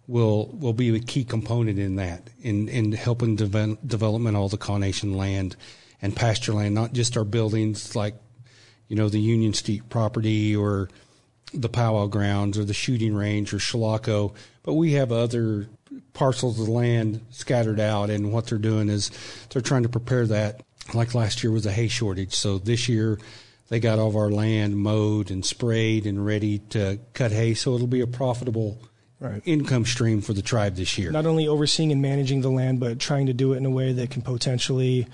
will 0.08 0.48
will 0.48 0.74
be 0.74 0.94
a 0.96 1.00
key 1.00 1.24
component 1.24 1.80
in 1.80 1.96
that 1.96 2.30
in 2.42 2.68
in 2.68 2.92
helping 2.92 3.36
develop, 3.36 3.80
development 3.86 4.36
all 4.36 4.50
the 4.50 4.58
Kaw 4.58 4.77
Nation 4.77 5.13
land 5.13 5.56
and 6.01 6.16
pasture 6.16 6.54
land, 6.54 6.75
not 6.75 6.94
just 6.94 7.16
our 7.16 7.24
buildings 7.24 7.96
like 7.96 8.16
you 8.89 8.96
know 8.96 9.08
the 9.08 9.20
Union 9.20 9.54
Street 9.54 9.89
property 9.89 10.56
or 10.56 10.89
the 11.54 11.70
powwow 11.70 12.08
grounds 12.08 12.58
or 12.58 12.66
the 12.66 12.74
shooting 12.74 13.16
range 13.16 13.54
or 13.54 13.58
Chilocco, 13.58 14.34
but 14.63 14.74
we 14.74 14.94
have 14.94 15.12
other 15.12 15.68
parcels 16.13 16.60
of 16.60 16.68
land 16.68 17.22
scattered 17.30 17.80
out, 17.80 18.10
and 18.10 18.32
what 18.34 18.48
they're 18.48 18.58
doing 18.58 18.89
is 18.89 19.12
they're 19.50 19.62
trying 19.62 19.84
to 19.84 19.89
prepare 19.89 20.25
that. 20.27 20.62
Like 20.94 21.13
last 21.13 21.44
year 21.44 21.51
was 21.51 21.66
a 21.66 21.72
hay 21.72 21.89
shortage, 21.89 22.34
so 22.34 22.58
this 22.58 22.88
year 22.88 23.20
they 23.70 23.80
got 23.80 24.00
all 24.00 24.08
of 24.08 24.16
our 24.16 24.30
land 24.30 24.77
mowed 24.77 25.32
and 25.32 25.46
sprayed 25.46 26.06
and 26.06 26.25
ready 26.25 26.60
to 26.70 27.00
cut 27.13 27.32
hay, 27.32 27.54
so 27.54 27.75
it'll 27.75 27.88
be 27.88 28.01
a 28.01 28.08
profitable 28.08 28.77
right. 29.20 29.42
income 29.46 29.86
stream 29.86 30.22
for 30.22 30.34
the 30.34 30.42
tribe 30.42 30.75
this 30.75 30.98
year. 30.98 31.12
Not 31.12 31.25
only 31.25 31.48
overseeing 31.48 31.92
and 31.92 32.01
managing 32.01 32.42
the 32.42 32.50
land, 32.50 32.80
but 32.80 33.00
trying 33.00 33.25
to 33.25 33.34
do 33.34 33.54
it 33.54 33.58
in 33.58 33.66
a 33.66 33.70
way 33.70 33.92
that 33.94 34.12
can 34.12 34.22
potentially 34.22 35.08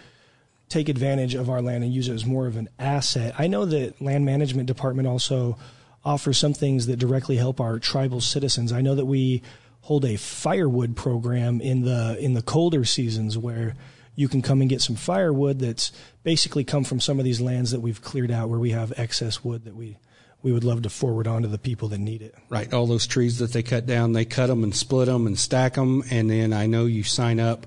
take 0.69 0.89
advantage 0.89 1.35
of 1.35 1.49
our 1.49 1.61
land 1.61 1.83
and 1.83 1.93
use 1.93 2.07
it 2.07 2.13
as 2.13 2.25
more 2.25 2.47
of 2.47 2.57
an 2.57 2.69
asset. 2.79 3.35
I 3.37 3.47
know 3.47 3.65
that 3.65 4.01
land 4.01 4.25
management 4.25 4.67
department 4.67 5.07
also 5.07 5.57
offer 6.05 6.33
some 6.33 6.53
things 6.53 6.87
that 6.87 6.97
directly 6.97 7.37
help 7.37 7.59
our 7.61 7.79
tribal 7.79 8.21
citizens. 8.21 8.71
I 8.71 8.81
know 8.81 8.95
that 8.95 9.05
we 9.05 9.41
hold 9.81 10.05
a 10.05 10.15
firewood 10.17 10.95
program 10.95 11.61
in 11.61 11.81
the 11.81 12.17
in 12.19 12.33
the 12.33 12.41
colder 12.41 12.85
seasons 12.85 13.37
where 13.37 13.75
you 14.15 14.27
can 14.27 14.41
come 14.41 14.61
and 14.61 14.69
get 14.69 14.81
some 14.81 14.95
firewood 14.95 15.59
that's 15.59 15.91
basically 16.23 16.63
come 16.63 16.83
from 16.83 16.99
some 16.99 17.19
of 17.19 17.25
these 17.25 17.41
lands 17.41 17.71
that 17.71 17.79
we've 17.79 18.01
cleared 18.01 18.31
out 18.31 18.49
where 18.49 18.59
we 18.59 18.71
have 18.71 18.93
excess 18.97 19.43
wood 19.43 19.65
that 19.65 19.75
we 19.75 19.97
we 20.41 20.51
would 20.51 20.63
love 20.63 20.81
to 20.81 20.89
forward 20.89 21.25
on 21.25 21.41
to 21.41 21.47
the 21.47 21.57
people 21.57 21.87
that 21.87 21.99
need 21.99 22.21
it. 22.21 22.35
Right, 22.49 22.71
all 22.73 22.85
those 22.85 23.07
trees 23.07 23.39
that 23.39 23.53
they 23.53 23.63
cut 23.63 23.85
down, 23.85 24.11
they 24.11 24.25
cut 24.25 24.47
them 24.47 24.63
and 24.63 24.75
split 24.75 25.07
them 25.07 25.25
and 25.25 25.39
stack 25.39 25.75
them, 25.75 26.03
and 26.11 26.29
then 26.29 26.51
I 26.51 26.65
know 26.67 26.85
you 26.85 27.03
sign 27.03 27.39
up, 27.39 27.65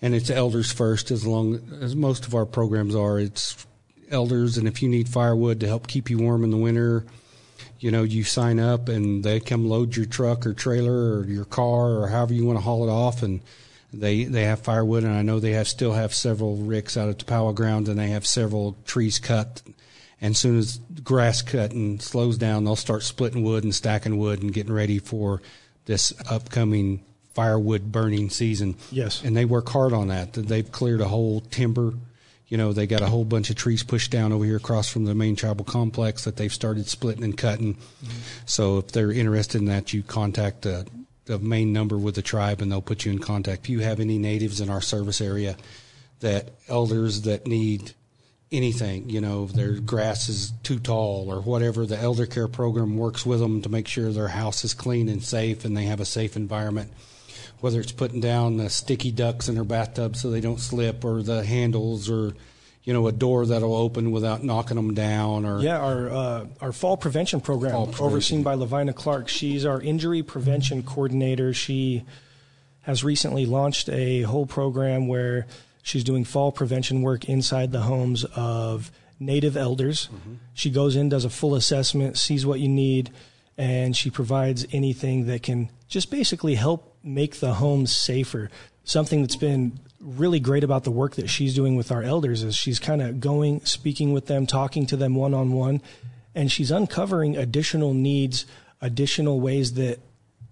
and 0.00 0.14
it's 0.14 0.30
elders 0.30 0.72
first, 0.72 1.10
as 1.10 1.26
long 1.26 1.60
as 1.82 1.94
most 1.94 2.26
of 2.26 2.34
our 2.34 2.46
programs 2.46 2.94
are. 2.94 3.20
It's 3.20 3.66
elders, 4.10 4.56
and 4.56 4.66
if 4.66 4.82
you 4.82 4.88
need 4.88 5.06
firewood 5.06 5.60
to 5.60 5.66
help 5.66 5.86
keep 5.86 6.08
you 6.08 6.16
warm 6.16 6.44
in 6.44 6.50
the 6.50 6.56
winter, 6.56 7.04
you 7.80 7.90
know, 7.90 8.02
you 8.02 8.24
sign 8.24 8.58
up 8.58 8.88
and 8.88 9.22
they 9.24 9.40
come 9.40 9.68
load 9.68 9.96
your 9.96 10.06
truck 10.06 10.46
or 10.46 10.54
trailer 10.54 11.18
or 11.18 11.24
your 11.24 11.44
car 11.44 11.90
or 11.90 12.08
however 12.08 12.34
you 12.34 12.44
want 12.44 12.58
to 12.58 12.64
haul 12.64 12.88
it 12.88 12.90
off 12.90 13.22
and 13.22 13.40
they 13.92 14.24
they 14.24 14.44
have 14.44 14.60
firewood 14.60 15.04
and 15.04 15.12
I 15.12 15.22
know 15.22 15.38
they 15.38 15.52
have 15.52 15.68
still 15.68 15.92
have 15.92 16.12
several 16.12 16.56
ricks 16.56 16.96
out 16.96 17.08
at 17.08 17.18
the 17.20 17.24
power 17.24 17.52
ground 17.52 17.88
and 17.88 17.98
they 17.98 18.08
have 18.08 18.26
several 18.26 18.76
trees 18.86 19.20
cut 19.20 19.62
and 20.20 20.32
as 20.32 20.38
soon 20.38 20.58
as 20.58 20.78
grass 21.04 21.42
cutting 21.42 22.00
slows 22.00 22.36
down 22.36 22.64
they'll 22.64 22.74
start 22.74 23.04
splitting 23.04 23.44
wood 23.44 23.62
and 23.62 23.72
stacking 23.72 24.18
wood 24.18 24.42
and 24.42 24.52
getting 24.52 24.72
ready 24.72 24.98
for 24.98 25.40
this 25.84 26.12
upcoming 26.28 27.04
firewood 27.34 27.90
burning 27.92 28.30
season. 28.30 28.76
Yes. 28.90 29.22
And 29.22 29.36
they 29.36 29.44
work 29.44 29.68
hard 29.68 29.92
on 29.92 30.08
that. 30.08 30.32
They've 30.32 30.70
cleared 30.70 31.00
a 31.00 31.08
whole 31.08 31.40
timber 31.40 31.94
you 32.48 32.58
know, 32.58 32.72
they 32.72 32.86
got 32.86 33.02
a 33.02 33.06
whole 33.06 33.24
bunch 33.24 33.50
of 33.50 33.56
trees 33.56 33.82
pushed 33.82 34.10
down 34.10 34.32
over 34.32 34.44
here 34.44 34.56
across 34.56 34.88
from 34.88 35.04
the 35.04 35.14
main 35.14 35.34
tribal 35.36 35.64
complex 35.64 36.24
that 36.24 36.36
they've 36.36 36.52
started 36.52 36.86
splitting 36.86 37.24
and 37.24 37.36
cutting. 37.36 37.74
Mm-hmm. 37.74 38.18
So 38.46 38.78
if 38.78 38.92
they're 38.92 39.12
interested 39.12 39.60
in 39.60 39.66
that, 39.66 39.92
you 39.92 40.02
contact 40.02 40.62
the, 40.62 40.86
the 41.24 41.38
main 41.38 41.72
number 41.72 41.96
with 41.96 42.16
the 42.16 42.22
tribe 42.22 42.60
and 42.60 42.70
they'll 42.70 42.82
put 42.82 43.04
you 43.04 43.12
in 43.12 43.18
contact. 43.18 43.64
If 43.64 43.70
you 43.70 43.80
have 43.80 43.98
any 43.98 44.18
natives 44.18 44.60
in 44.60 44.68
our 44.68 44.82
service 44.82 45.20
area 45.20 45.56
that 46.20 46.50
elders 46.68 47.22
that 47.22 47.46
need 47.46 47.92
anything, 48.52 49.08
you 49.08 49.22
know, 49.22 49.46
their 49.46 49.72
grass 49.80 50.28
is 50.28 50.52
too 50.62 50.78
tall 50.78 51.30
or 51.30 51.40
whatever, 51.40 51.86
the 51.86 51.98
elder 51.98 52.26
care 52.26 52.46
program 52.46 52.98
works 52.98 53.24
with 53.24 53.40
them 53.40 53.62
to 53.62 53.70
make 53.70 53.88
sure 53.88 54.12
their 54.12 54.28
house 54.28 54.64
is 54.64 54.74
clean 54.74 55.08
and 55.08 55.24
safe 55.24 55.64
and 55.64 55.74
they 55.74 55.84
have 55.84 56.00
a 56.00 56.04
safe 56.04 56.36
environment 56.36 56.92
whether 57.64 57.80
it's 57.80 57.92
putting 57.92 58.20
down 58.20 58.58
the 58.58 58.68
sticky 58.68 59.10
ducks 59.10 59.48
in 59.48 59.56
her 59.56 59.64
bathtub 59.64 60.16
so 60.16 60.30
they 60.30 60.42
don't 60.42 60.60
slip, 60.60 61.02
or 61.02 61.22
the 61.22 61.42
handles, 61.42 62.10
or 62.10 62.34
you 62.82 62.92
know 62.92 63.06
a 63.06 63.12
door 63.12 63.46
that'll 63.46 63.74
open 63.74 64.10
without 64.10 64.44
knocking 64.44 64.76
them 64.76 64.92
down, 64.92 65.46
or 65.46 65.62
yeah, 65.62 65.78
our 65.78 66.10
uh, 66.10 66.46
our 66.60 66.72
fall 66.72 66.98
prevention 66.98 67.40
program 67.40 67.72
fall 67.72 67.86
prevention. 67.86 68.04
overseen 68.04 68.42
by 68.42 68.52
Lavina 68.52 68.92
Clark. 68.92 69.30
She's 69.30 69.64
our 69.64 69.80
injury 69.80 70.22
prevention 70.22 70.82
coordinator. 70.82 71.54
She 71.54 72.04
has 72.82 73.02
recently 73.02 73.46
launched 73.46 73.88
a 73.88 74.20
whole 74.24 74.44
program 74.44 75.08
where 75.08 75.46
she's 75.82 76.04
doing 76.04 76.24
fall 76.24 76.52
prevention 76.52 77.00
work 77.00 77.24
inside 77.30 77.72
the 77.72 77.80
homes 77.80 78.26
of 78.36 78.92
native 79.18 79.56
elders. 79.56 80.10
Mm-hmm. 80.12 80.34
She 80.52 80.68
goes 80.68 80.96
in, 80.96 81.08
does 81.08 81.24
a 81.24 81.30
full 81.30 81.54
assessment, 81.54 82.18
sees 82.18 82.44
what 82.44 82.60
you 82.60 82.68
need, 82.68 83.10
and 83.56 83.96
she 83.96 84.10
provides 84.10 84.66
anything 84.70 85.28
that 85.28 85.42
can 85.42 85.70
just 85.88 86.10
basically 86.10 86.56
help 86.56 86.93
make 87.04 87.40
the 87.40 87.54
homes 87.54 87.94
safer. 87.94 88.50
Something 88.84 89.20
that's 89.20 89.36
been 89.36 89.78
really 90.00 90.40
great 90.40 90.64
about 90.64 90.84
the 90.84 90.90
work 90.90 91.14
that 91.14 91.28
she's 91.28 91.54
doing 91.54 91.76
with 91.76 91.92
our 91.92 92.02
elders 92.02 92.42
is 92.42 92.56
she's 92.56 92.78
kind 92.78 93.00
of 93.00 93.20
going, 93.20 93.64
speaking 93.64 94.12
with 94.12 94.26
them, 94.26 94.46
talking 94.46 94.86
to 94.86 94.96
them 94.96 95.14
one 95.14 95.34
on 95.34 95.52
one, 95.52 95.80
and 96.34 96.50
she's 96.50 96.70
uncovering 96.70 97.36
additional 97.36 97.94
needs, 97.94 98.44
additional 98.80 99.40
ways 99.40 99.74
that 99.74 100.00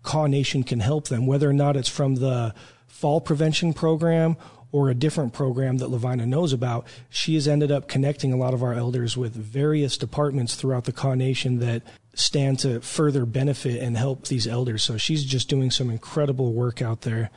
Kaw 0.02 0.26
Nation 0.26 0.62
can 0.62 0.80
help 0.80 1.08
them, 1.08 1.26
whether 1.26 1.48
or 1.48 1.52
not 1.52 1.76
it's 1.76 1.88
from 1.88 2.16
the 2.16 2.54
fall 2.86 3.20
prevention 3.20 3.72
program 3.72 4.36
or 4.72 4.88
a 4.88 4.94
different 4.94 5.34
program 5.34 5.76
that 5.76 5.88
Lavina 5.88 6.26
knows 6.26 6.52
about. 6.52 6.86
She 7.10 7.34
has 7.34 7.46
ended 7.46 7.70
up 7.70 7.86
connecting 7.86 8.32
a 8.32 8.36
lot 8.36 8.54
of 8.54 8.62
our 8.62 8.72
elders 8.72 9.16
with 9.16 9.34
various 9.34 9.98
departments 9.98 10.54
throughout 10.54 10.84
the 10.84 10.92
Kaw 10.92 11.14
Nation 11.14 11.58
that 11.58 11.82
stand 12.14 12.58
to 12.60 12.80
further 12.80 13.26
benefit 13.26 13.82
and 13.82 13.96
help 13.96 14.26
these 14.26 14.46
elders. 14.46 14.82
So 14.82 14.96
she's 14.96 15.24
just 15.24 15.48
doing 15.48 15.70
some 15.70 15.90
incredible 15.90 16.52
work 16.52 16.80
out 16.82 17.02
there. 17.02 17.30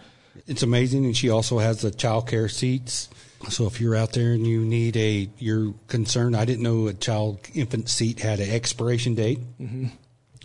It's 0.47 0.63
amazing, 0.63 1.05
and 1.05 1.15
she 1.15 1.29
also 1.29 1.59
has 1.59 1.81
the 1.81 1.91
child 1.91 2.27
care 2.27 2.49
seats. 2.49 3.09
So 3.49 3.67
if 3.67 3.79
you're 3.79 3.95
out 3.95 4.13
there 4.13 4.31
and 4.31 4.45
you 4.45 4.61
need 4.61 4.97
a, 4.97 5.29
you're 5.37 5.73
concerned. 5.87 6.35
I 6.35 6.45
didn't 6.45 6.63
know 6.63 6.87
a 6.87 6.93
child 6.93 7.39
infant 7.53 7.89
seat 7.89 8.19
had 8.19 8.39
an 8.39 8.49
expiration 8.49 9.15
date, 9.15 9.39
mm-hmm. 9.59 9.87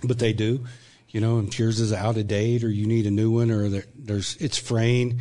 but 0.04 0.18
they 0.18 0.32
do. 0.32 0.66
You 1.08 1.20
know, 1.20 1.40
if 1.40 1.58
yours 1.58 1.80
is 1.80 1.92
out 1.92 2.16
of 2.16 2.28
date, 2.28 2.62
or 2.62 2.68
you 2.68 2.86
need 2.86 3.06
a 3.06 3.10
new 3.10 3.32
one, 3.32 3.50
or 3.50 3.68
there, 3.68 3.84
there's 3.96 4.36
it's 4.36 4.58
fraying, 4.58 5.20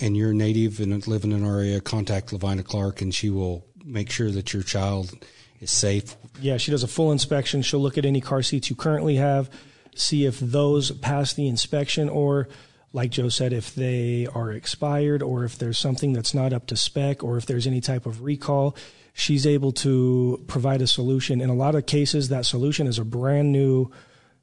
and 0.00 0.16
you're 0.16 0.32
native 0.34 0.80
and 0.80 1.06
live 1.06 1.24
in 1.24 1.32
an 1.32 1.44
area, 1.44 1.80
contact 1.80 2.32
Lavina 2.32 2.62
Clark, 2.62 3.00
and 3.00 3.14
she 3.14 3.30
will 3.30 3.66
make 3.84 4.10
sure 4.10 4.30
that 4.30 4.52
your 4.52 4.62
child 4.62 5.12
is 5.60 5.70
safe. 5.70 6.16
Yeah, 6.40 6.58
she 6.58 6.70
does 6.70 6.82
a 6.82 6.88
full 6.88 7.12
inspection. 7.12 7.62
She'll 7.62 7.80
look 7.80 7.96
at 7.96 8.04
any 8.04 8.20
car 8.20 8.42
seats 8.42 8.68
you 8.68 8.76
currently 8.76 9.16
have, 9.16 9.48
see 9.94 10.26
if 10.26 10.38
those 10.38 10.90
pass 10.90 11.32
the 11.32 11.48
inspection, 11.48 12.08
or 12.08 12.48
like 12.92 13.10
Joe 13.10 13.28
said, 13.28 13.52
if 13.52 13.74
they 13.74 14.26
are 14.34 14.52
expired, 14.52 15.22
or 15.22 15.44
if 15.44 15.58
there's 15.58 15.78
something 15.78 16.12
that's 16.12 16.34
not 16.34 16.52
up 16.52 16.66
to 16.66 16.76
spec, 16.76 17.22
or 17.22 17.36
if 17.36 17.46
there's 17.46 17.66
any 17.66 17.80
type 17.80 18.06
of 18.06 18.22
recall. 18.22 18.76
She's 19.12 19.46
able 19.46 19.72
to 19.72 20.44
provide 20.46 20.82
a 20.82 20.86
solution. 20.86 21.40
In 21.40 21.48
a 21.48 21.54
lot 21.54 21.74
of 21.74 21.86
cases, 21.86 22.28
that 22.28 22.44
solution 22.44 22.86
is 22.86 22.98
a 22.98 23.04
brand 23.04 23.50
new 23.50 23.90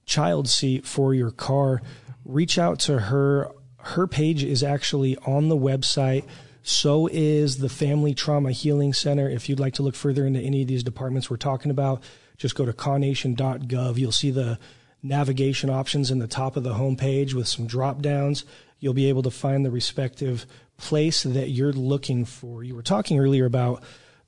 child 0.06 0.50
seat 0.50 0.86
for 0.86 1.14
your 1.14 1.30
car. 1.30 1.82
Reach 2.26 2.58
out 2.58 2.80
to 2.80 3.00
her. 3.00 3.52
Her 3.84 4.08
page 4.08 4.44
is 4.44 4.64
actually 4.64 5.18
on 5.18 5.50
the 5.50 5.58
website. 5.58 6.24
So 6.64 7.08
is 7.12 7.58
the 7.58 7.68
Family 7.68 8.14
Trauma 8.14 8.52
Healing 8.52 8.94
Center. 8.94 9.30
If 9.30 9.50
you'd 9.50 9.60
like 9.60 9.74
to 9.74 9.84
look 9.84 9.96
further 9.96 10.26
into 10.26 10.40
any 10.40 10.62
of 10.62 10.70
these 10.70 10.84
departments 10.84 11.30
we're 11.30 11.36
talking 11.36 11.70
about, 11.70 12.02
just 12.38 12.56
go 12.56 12.66
to 12.66 12.72
kawnation.gov. 12.72 13.98
You'll 13.98 14.12
see 14.14 14.32
the 14.32 14.58
navigation 15.02 15.70
options 15.70 16.10
in 16.10 16.20
the 16.20 16.28
top 16.28 16.56
of 16.56 16.64
the 16.64 16.76
homepage 16.76 17.34
with 17.34 17.50
some 17.50 17.68
drop 17.68 18.02
downs. 18.02 18.46
You'll 18.80 18.94
be 18.94 19.10
able 19.10 19.24
to 19.24 19.32
find 19.32 19.66
the 19.66 19.72
respective 19.72 20.46
place 20.78 21.24
that 21.24 21.50
you're 21.50 21.74
looking 21.74 22.24
for. 22.24 22.64
You 22.64 22.76
were 22.76 22.82
talking 22.82 23.20
earlier 23.20 23.46
about 23.46 23.84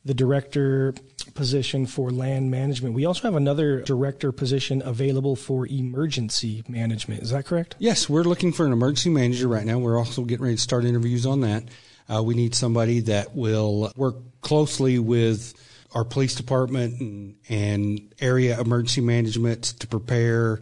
the 0.05 0.13
director 0.13 0.93
position 1.33 1.87
for 1.87 2.11
land 2.11 2.51
management. 2.51 2.93
We 2.93 3.05
also 3.05 3.23
have 3.23 3.35
another 3.35 3.81
director 3.81 4.31
position 4.31 4.83
available 4.85 5.35
for 5.35 5.65
emergency 5.65 6.63
management. 6.67 7.23
Is 7.23 7.31
that 7.31 7.45
correct? 7.45 7.75
Yes, 7.79 8.07
we're 8.07 8.23
looking 8.23 8.53
for 8.53 8.67
an 8.67 8.71
emergency 8.71 9.09
manager 9.09 9.47
right 9.47 9.65
now. 9.65 9.79
We're 9.79 9.97
also 9.97 10.23
getting 10.23 10.43
ready 10.43 10.55
to 10.57 10.61
start 10.61 10.85
interviews 10.85 11.25
on 11.25 11.41
that. 11.41 11.63
Uh, 12.07 12.21
we 12.21 12.35
need 12.35 12.53
somebody 12.53 12.99
that 13.01 13.35
will 13.35 13.91
work 13.95 14.17
closely 14.41 14.99
with 14.99 15.55
our 15.93 16.03
police 16.03 16.35
department 16.35 16.99
and, 16.99 17.35
and 17.49 18.13
area 18.19 18.59
emergency 18.59 19.01
management 19.01 19.63
to 19.63 19.87
prepare 19.87 20.61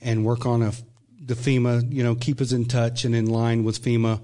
and 0.00 0.24
work 0.24 0.46
on 0.46 0.62
a, 0.62 0.72
the 1.20 1.34
FEMA, 1.34 1.92
you 1.92 2.04
know, 2.04 2.14
keep 2.14 2.40
us 2.40 2.52
in 2.52 2.66
touch 2.66 3.04
and 3.04 3.14
in 3.14 3.26
line 3.26 3.64
with 3.64 3.82
FEMA 3.82 4.20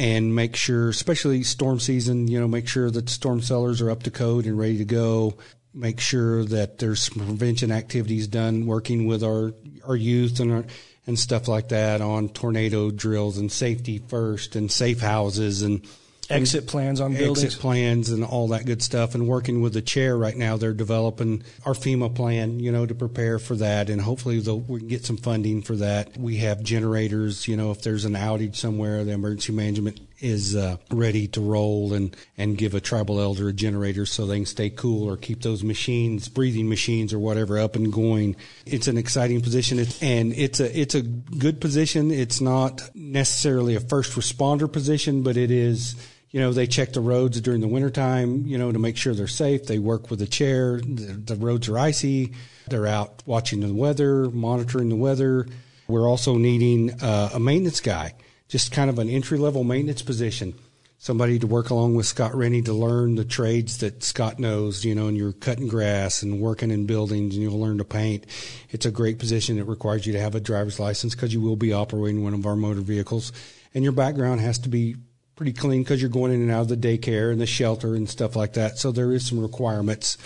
and 0.00 0.34
make 0.34 0.56
sure, 0.56 0.88
especially 0.88 1.42
storm 1.42 1.78
season, 1.78 2.26
you 2.26 2.40
know, 2.40 2.48
make 2.48 2.66
sure 2.66 2.90
that 2.90 3.10
storm 3.10 3.42
cellars 3.42 3.82
are 3.82 3.90
up 3.90 4.02
to 4.04 4.10
code 4.10 4.46
and 4.46 4.58
ready 4.58 4.78
to 4.78 4.84
go. 4.86 5.34
Make 5.74 6.00
sure 6.00 6.42
that 6.46 6.78
there's 6.78 7.02
some 7.02 7.22
prevention 7.22 7.70
activities 7.70 8.26
done 8.26 8.64
working 8.64 9.06
with 9.06 9.22
our, 9.22 9.52
our 9.86 9.94
youth 9.94 10.40
and 10.40 10.52
our, 10.52 10.64
and 11.06 11.18
stuff 11.18 11.48
like 11.48 11.68
that 11.68 12.00
on 12.00 12.30
tornado 12.30 12.90
drills 12.90 13.36
and 13.36 13.52
safety 13.52 13.98
first 13.98 14.56
and 14.56 14.72
safe 14.72 15.00
houses 15.00 15.60
and 15.60 15.86
exit 16.30 16.66
plans 16.66 17.00
on 17.00 17.14
buildings. 17.14 17.44
Exit 17.44 17.60
plans 17.60 18.10
and 18.10 18.24
all 18.24 18.48
that 18.48 18.66
good 18.66 18.82
stuff. 18.82 19.14
And 19.14 19.26
working 19.26 19.60
with 19.60 19.72
the 19.72 19.82
chair 19.82 20.16
right 20.16 20.36
now, 20.36 20.56
they're 20.56 20.72
developing 20.72 21.42
our 21.64 21.74
FEMA 21.74 22.14
plan, 22.14 22.60
you 22.60 22.72
know, 22.72 22.86
to 22.86 22.94
prepare 22.94 23.38
for 23.38 23.56
that. 23.56 23.90
And 23.90 24.00
hopefully 24.00 24.38
we 24.38 24.80
can 24.80 24.88
get 24.88 25.04
some 25.04 25.16
funding 25.16 25.62
for 25.62 25.76
that. 25.76 26.16
We 26.16 26.38
have 26.38 26.62
generators, 26.62 27.48
you 27.48 27.56
know, 27.56 27.70
if 27.70 27.82
there's 27.82 28.04
an 28.04 28.14
outage 28.14 28.56
somewhere, 28.56 29.04
the 29.04 29.12
emergency 29.12 29.52
management 29.52 30.00
is 30.20 30.54
uh, 30.54 30.76
ready 30.90 31.26
to 31.28 31.40
roll 31.40 31.94
and, 31.94 32.14
and 32.36 32.58
give 32.58 32.74
a 32.74 32.80
tribal 32.80 33.20
elder 33.20 33.48
a 33.48 33.52
generator 33.52 34.04
so 34.04 34.26
they 34.26 34.36
can 34.36 34.46
stay 34.46 34.68
cool 34.68 35.08
or 35.08 35.16
keep 35.16 35.42
those 35.42 35.64
machines, 35.64 36.28
breathing 36.28 36.68
machines 36.68 37.14
or 37.14 37.18
whatever 37.18 37.58
up 37.58 37.74
and 37.74 37.92
going. 37.92 38.36
It's 38.66 38.86
an 38.86 38.98
exciting 38.98 39.40
position 39.40 39.78
it's, 39.78 40.02
and 40.02 40.32
it's 40.34 40.60
a, 40.60 40.78
it's 40.78 40.94
a 40.94 41.02
good 41.02 41.60
position. 41.60 42.10
It's 42.10 42.40
not 42.40 42.82
necessarily 42.94 43.74
a 43.74 43.80
first 43.80 44.12
responder 44.12 44.70
position, 44.70 45.22
but 45.22 45.36
it 45.36 45.50
is, 45.50 45.94
you 46.30 46.40
know, 46.40 46.52
they 46.52 46.66
check 46.66 46.92
the 46.92 47.00
roads 47.00 47.40
during 47.40 47.60
the 47.60 47.68
wintertime, 47.68 48.46
you 48.46 48.56
know, 48.56 48.70
to 48.70 48.78
make 48.78 48.96
sure 48.96 49.14
they're 49.14 49.26
safe. 49.26 49.66
They 49.66 49.78
work 49.78 50.10
with 50.10 50.20
the 50.20 50.26
chair. 50.26 50.80
The, 50.80 51.12
the 51.12 51.36
roads 51.36 51.68
are 51.68 51.78
icy. 51.78 52.32
They're 52.68 52.86
out 52.86 53.22
watching 53.26 53.60
the 53.60 53.74
weather, 53.74 54.30
monitoring 54.30 54.90
the 54.90 54.96
weather. 54.96 55.46
We're 55.88 56.08
also 56.08 56.36
needing 56.36 56.92
uh, 57.02 57.30
a 57.34 57.40
maintenance 57.40 57.80
guy, 57.80 58.14
just 58.48 58.70
kind 58.70 58.88
of 58.88 59.00
an 59.00 59.08
entry 59.08 59.38
level 59.38 59.64
maintenance 59.64 60.02
position. 60.02 60.54
Somebody 60.98 61.38
to 61.38 61.46
work 61.46 61.70
along 61.70 61.94
with 61.94 62.06
Scott 62.06 62.34
Rennie 62.34 62.62
to 62.62 62.74
learn 62.74 63.16
the 63.16 63.24
trades 63.24 63.78
that 63.78 64.04
Scott 64.04 64.38
knows, 64.38 64.84
you 64.84 64.94
know, 64.94 65.08
and 65.08 65.16
you're 65.16 65.32
cutting 65.32 65.66
grass 65.66 66.22
and 66.22 66.40
working 66.40 66.70
in 66.70 66.86
buildings 66.86 67.34
and 67.34 67.42
you'll 67.42 67.58
learn 67.58 67.78
to 67.78 67.84
paint. 67.84 68.26
It's 68.68 68.86
a 68.86 68.90
great 68.90 69.18
position. 69.18 69.58
It 69.58 69.66
requires 69.66 70.06
you 70.06 70.12
to 70.12 70.20
have 70.20 70.34
a 70.34 70.40
driver's 70.40 70.78
license 70.78 71.14
because 71.14 71.32
you 71.32 71.40
will 71.40 71.56
be 71.56 71.72
operating 71.72 72.22
one 72.22 72.34
of 72.34 72.46
our 72.46 72.54
motor 72.54 72.82
vehicles. 72.82 73.32
And 73.74 73.82
your 73.82 73.94
background 73.94 74.40
has 74.42 74.58
to 74.60 74.68
be 74.68 74.96
pretty 75.40 75.54
clean 75.54 75.82
because 75.82 76.02
you're 76.02 76.10
going 76.10 76.30
in 76.30 76.42
and 76.42 76.50
out 76.50 76.60
of 76.60 76.68
the 76.68 76.76
daycare 76.76 77.32
and 77.32 77.40
the 77.40 77.46
shelter 77.46 77.94
and 77.94 78.10
stuff 78.10 78.36
like 78.36 78.52
that. 78.52 78.76
So 78.76 78.92
there 78.92 79.10
is 79.10 79.26
some 79.26 79.40
requirements 79.40 80.18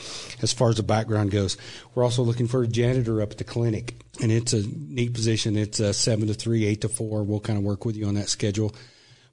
as 0.43 0.53
far 0.53 0.71
as 0.71 0.79
the 0.79 0.83
background 0.83 1.31
goes. 1.31 1.57
We're 1.95 2.03
also 2.03 2.25
looking 2.25 2.49
for 2.49 2.65
a 2.65 2.67
janitor 2.67 3.23
up 3.23 3.31
at 3.31 3.39
the 3.39 3.45
clinic, 3.45 3.95
and 4.21 4.33
it's 4.33 4.53
a 4.53 4.67
neat 4.67 5.15
position. 5.15 5.57
It's 5.57 5.79
a 5.79 5.95
seven 5.95 6.27
to 6.27 6.35
three, 6.35 6.67
eight 6.67 6.81
to 6.81 6.89
four. 6.89 7.23
We'll 7.23 7.39
kind 7.39 7.57
of 7.57 7.65
work 7.65 7.85
with 7.85 7.95
you 7.95 8.07
on 8.07 8.15
that 8.15 8.29
schedule, 8.29 8.75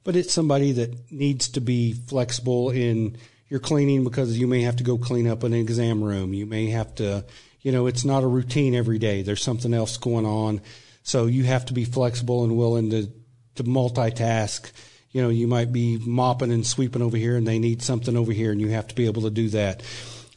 but 0.04 0.16
it's 0.16 0.32
somebody 0.32 0.72
that 0.74 1.12
needs 1.12 1.50
to 1.50 1.62
be 1.62 1.94
flexible 1.94 2.70
in 2.70 3.18
your 3.50 3.60
cleaning 3.60 4.04
because 4.04 4.38
you 4.38 4.46
may 4.46 4.62
have 4.62 4.76
to 4.76 4.84
go 4.84 5.00
clean 5.00 5.28
up 5.28 5.42
an 5.42 5.56
exam 5.56 6.04
room. 6.04 6.32
You 6.36 6.46
may 6.46 6.68
have 6.68 6.94
to, 6.98 7.26
you 7.62 7.72
know, 7.72 7.88
it's 7.88 8.06
not 8.06 8.22
a 8.22 8.28
routine 8.28 8.76
every 8.76 9.00
day. 9.00 9.24
There's 9.24 9.42
something 9.42 9.74
else 9.74 9.98
going 9.98 10.28
on. 10.28 10.62
So 11.02 11.26
you 11.26 11.46
have 11.46 11.66
to 11.66 11.74
be 11.74 11.86
flexible 11.86 12.44
and 12.44 12.56
willing 12.56 12.92
to, 12.92 13.12
to 13.56 13.64
multitask 13.64 14.72
you 15.12 15.22
know, 15.22 15.30
you 15.30 15.48
might 15.48 15.72
be 15.72 15.98
mopping 15.98 16.52
and 16.52 16.66
sweeping 16.66 17.02
over 17.02 17.18
here 17.18 17.36
and 17.36 17.48
they 17.48 17.60
need 17.60 17.82
something 17.82 18.16
over 18.16 18.32
here 18.32 18.52
and 18.52 18.62
you 18.62 18.70
have 18.70 18.88
to 18.88 18.96
be 18.96 19.06
able 19.06 19.24
to 19.24 19.30
do 19.30 19.50
that. 19.50 19.84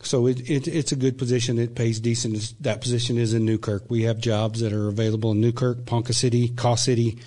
So 0.03 0.27
it, 0.27 0.51
it, 0.51 0.69
it's 0.69 0.93
a 0.93 0.97
good 0.97 1.17
position. 1.17 1.59
It 1.59 1.75
pays 1.75 2.01
decent. 2.01 2.55
That 2.61 2.81
position 2.81 3.17
is 3.17 3.33
in 3.33 3.45
Newkirk. 3.45 3.89
We 3.89 4.03
have 4.03 4.19
jobs 4.19 4.61
that 4.61 4.73
are 4.73 4.89
available 4.89 5.33
in 5.33 5.41
Newkirk, 5.41 5.87
Ponca 5.87 6.13
City, 6.13 6.49
Kaw 6.49 6.75
City. 6.75 7.19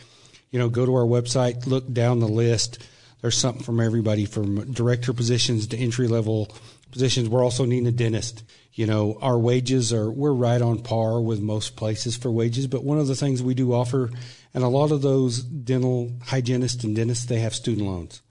You 0.51 0.60
know, 0.60 0.69
go 0.69 0.86
to 0.86 0.95
our 0.95 1.05
website, 1.05 1.65
look 1.65 1.91
down 1.91 2.19
the 2.19 2.27
list. 2.27 2.79
There's 3.21 3.38
something 3.38 3.63
from 3.63 3.80
everybody 3.80 4.25
from 4.25 4.71
director 4.71 5.13
positions 5.13 5.67
to 5.67 5.77
entry 5.77 6.08
level 6.08 6.56
positions. 6.91 7.30
We're 7.30 7.43
also 7.43 7.65
needing 7.65 7.88
a 7.88 7.91
dentist. 7.91 8.43
You 8.73 8.86
know, 8.86 9.17
our 9.21 9.39
wages 9.39 9.91
are, 9.91 10.10
we're 10.10 10.34
right 10.34 10.62
on 10.62 10.80
par 10.80 11.19
with 11.19 11.41
most 11.41 11.75
places 11.75 12.15
for 12.15 12.32
wages, 12.32 12.67
but 12.67 12.84
one 12.84 12.99
of 12.99 13.08
the 13.08 13.15
things 13.15 13.41
we 13.41 13.56
do 13.56 13.73
offer 13.73 14.12
and 14.53 14.63
a 14.63 14.67
lot 14.67 14.91
of 14.91 15.01
those 15.01 15.41
dental 15.41 16.12
hygienists 16.25 16.84
and 16.84 16.95
dentists, 16.95 17.25
they 17.25 17.39
have 17.39 17.56
student 17.56 17.88
loans. 17.88 18.21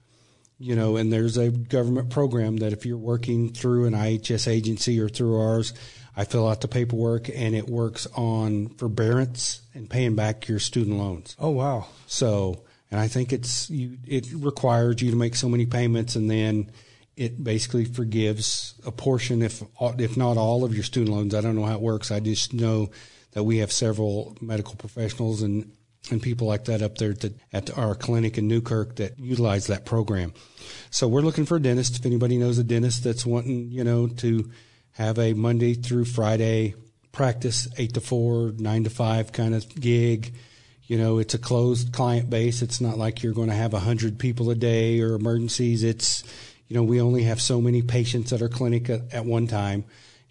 You 0.59 0.75
know, 0.75 0.95
and 0.95 1.13
there's 1.13 1.37
a 1.37 1.51
government 1.51 2.09
program 2.09 2.57
that 2.57 2.73
if 2.73 2.85
you're 2.85 2.97
working 2.97 3.53
through 3.53 3.85
an 3.85 3.93
IHS 3.93 4.47
agency 4.47 4.99
or 4.99 5.07
through 5.07 5.39
ours, 5.39 5.73
I 6.15 6.23
fill 6.23 6.47
out 6.47 6.61
the 6.61 6.67
paperwork 6.67 7.29
and 7.29 7.53
it 7.53 7.69
works 7.69 8.07
on 8.15 8.69
forbearance 8.69 9.61
and 9.75 9.87
paying 9.87 10.15
back 10.15 10.47
your 10.47 10.57
student 10.57 10.97
loans. 10.97 11.35
Oh 11.37 11.51
wow. 11.51 11.85
So, 12.07 12.63
and 12.91 12.99
I 12.99 13.07
think 13.07 13.33
it's 13.33 13.69
you 13.69 13.97
it 14.05 14.27
requires 14.33 15.01
you 15.01 15.11
to 15.11 15.17
make 15.17 15.35
so 15.35 15.49
many 15.49 15.65
payments 15.65 16.15
and 16.15 16.29
then 16.29 16.71
it 17.15 17.43
basically 17.43 17.85
forgives 17.85 18.75
a 18.85 18.91
portion 18.91 19.41
if 19.41 19.63
if 19.97 20.17
not 20.17 20.37
all 20.37 20.63
of 20.63 20.73
your 20.73 20.83
student 20.83 21.15
loans. 21.15 21.33
I 21.33 21.41
don't 21.41 21.55
know 21.55 21.65
how 21.65 21.75
it 21.75 21.81
works. 21.81 22.11
I 22.11 22.19
just 22.19 22.53
know 22.53 22.89
that 23.31 23.43
we 23.43 23.57
have 23.57 23.71
several 23.71 24.37
medical 24.41 24.75
professionals 24.75 25.41
and 25.41 25.71
and 26.09 26.21
people 26.21 26.47
like 26.47 26.65
that 26.65 26.81
up 26.81 26.97
there 26.97 27.13
to, 27.13 27.33
at 27.51 27.75
our 27.77 27.93
clinic 27.93 28.37
in 28.37 28.47
Newkirk 28.47 28.95
that 28.95 29.19
utilize 29.19 29.67
that 29.67 29.85
program. 29.85 30.33
So 30.89 31.07
we're 31.07 31.21
looking 31.21 31.45
for 31.45 31.57
a 31.57 31.61
dentist. 31.61 31.99
If 31.99 32.05
anybody 32.05 32.37
knows 32.37 32.57
a 32.57 32.63
dentist 32.63 33.03
that's 33.03 33.25
wanting, 33.25 33.71
you 33.71 33.83
know, 33.83 34.07
to 34.07 34.49
have 34.91 35.19
a 35.19 35.33
Monday 35.33 35.73
through 35.73 36.05
Friday 36.05 36.75
practice, 37.11 37.67
eight 37.77 37.93
to 37.95 38.01
four, 38.01 38.53
nine 38.57 38.83
to 38.83 38.89
five 38.89 39.31
kind 39.31 39.55
of 39.55 39.67
gig. 39.75 40.33
You 40.87 40.97
know, 40.97 41.19
it's 41.19 41.33
a 41.33 41.39
closed 41.39 41.93
client 41.93 42.29
base. 42.29 42.61
It's 42.61 42.81
not 42.81 42.97
like 42.97 43.21
you're 43.21 43.33
going 43.33 43.49
to 43.49 43.55
have 43.55 43.73
a 43.73 43.79
hundred 43.79 44.17
people 44.17 44.49
a 44.49 44.55
day 44.55 45.01
or 45.01 45.15
emergencies. 45.15 45.83
It's, 45.83 46.23
you 46.67 46.75
know, 46.75 46.83
we 46.83 47.01
only 47.01 47.23
have 47.23 47.41
so 47.41 47.61
many 47.61 47.81
patients 47.81 48.33
at 48.33 48.41
our 48.41 48.49
clinic 48.49 48.89
at, 48.89 49.13
at 49.13 49.25
one 49.25 49.47
time 49.47 49.85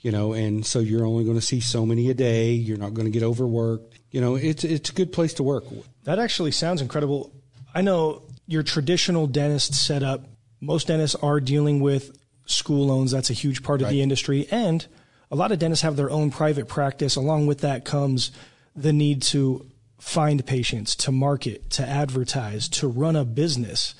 you 0.06 0.12
know, 0.12 0.34
and 0.34 0.64
so 0.64 0.78
you're 0.78 1.04
only 1.04 1.24
going 1.24 1.36
to 1.36 1.44
see 1.44 1.58
so 1.58 1.84
many 1.84 2.08
a 2.10 2.14
day. 2.14 2.52
You're 2.52 2.76
not 2.76 2.94
going 2.94 3.06
to 3.06 3.10
get 3.10 3.24
overworked. 3.24 3.98
You 4.12 4.20
know, 4.20 4.36
it's 4.36 4.62
it's 4.62 4.90
a 4.90 4.92
good 4.92 5.12
place 5.12 5.34
to 5.34 5.42
work. 5.42 5.64
That 6.04 6.20
actually 6.20 6.52
sounds 6.52 6.80
incredible. 6.80 7.32
I 7.74 7.80
know 7.80 8.22
your 8.46 8.62
traditional 8.62 9.26
dentist 9.26 9.74
setup. 9.74 10.24
Most 10.60 10.86
dentists 10.86 11.16
are 11.16 11.40
dealing 11.40 11.80
with 11.80 12.16
school 12.46 12.86
loans. 12.86 13.10
That's 13.10 13.30
a 13.30 13.32
huge 13.32 13.64
part 13.64 13.80
of 13.80 13.86
right. 13.86 13.94
the 13.94 14.02
industry, 14.02 14.46
and 14.48 14.86
a 15.30 15.34
lot 15.34 15.50
of 15.50 15.58
dentists 15.58 15.82
have 15.82 15.96
their 15.96 16.10
own 16.10 16.30
private 16.30 16.68
practice. 16.68 17.16
Along 17.16 17.48
with 17.48 17.62
that 17.62 17.84
comes 17.84 18.30
the 18.76 18.92
need 18.92 19.22
to 19.22 19.66
find 19.98 20.44
patients, 20.44 20.94
to 20.96 21.12
market, 21.12 21.70
to 21.70 21.86
advertise, 21.86 22.68
to 22.68 22.88
run 22.88 23.16
a 23.16 23.24
business. 23.24 23.94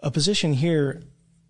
A 0.00 0.10
position 0.10 0.52
here 0.52 1.02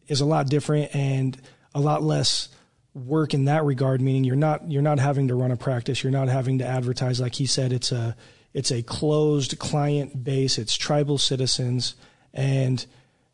is 0.06 0.20
a 0.20 0.24
lot 0.24 0.48
different 0.48 0.94
and 0.94 1.40
a 1.74 1.80
lot 1.80 2.02
less 2.02 2.48
work 2.94 3.34
in 3.34 3.44
that 3.44 3.64
regard, 3.64 4.00
meaning 4.00 4.24
you're 4.24 4.36
not 4.36 4.70
you're 4.70 4.82
not 4.82 4.98
having 4.98 5.28
to 5.28 5.34
run 5.34 5.50
a 5.50 5.56
practice, 5.56 6.02
you're 6.02 6.12
not 6.12 6.28
having 6.28 6.58
to 6.58 6.66
advertise. 6.66 7.20
Like 7.20 7.34
he 7.34 7.46
said, 7.46 7.72
it's 7.72 7.92
a 7.92 8.16
it's 8.54 8.70
a 8.70 8.82
closed 8.82 9.58
client 9.58 10.24
base, 10.24 10.56
it's 10.56 10.74
tribal 10.74 11.18
citizens, 11.18 11.94
and 12.32 12.86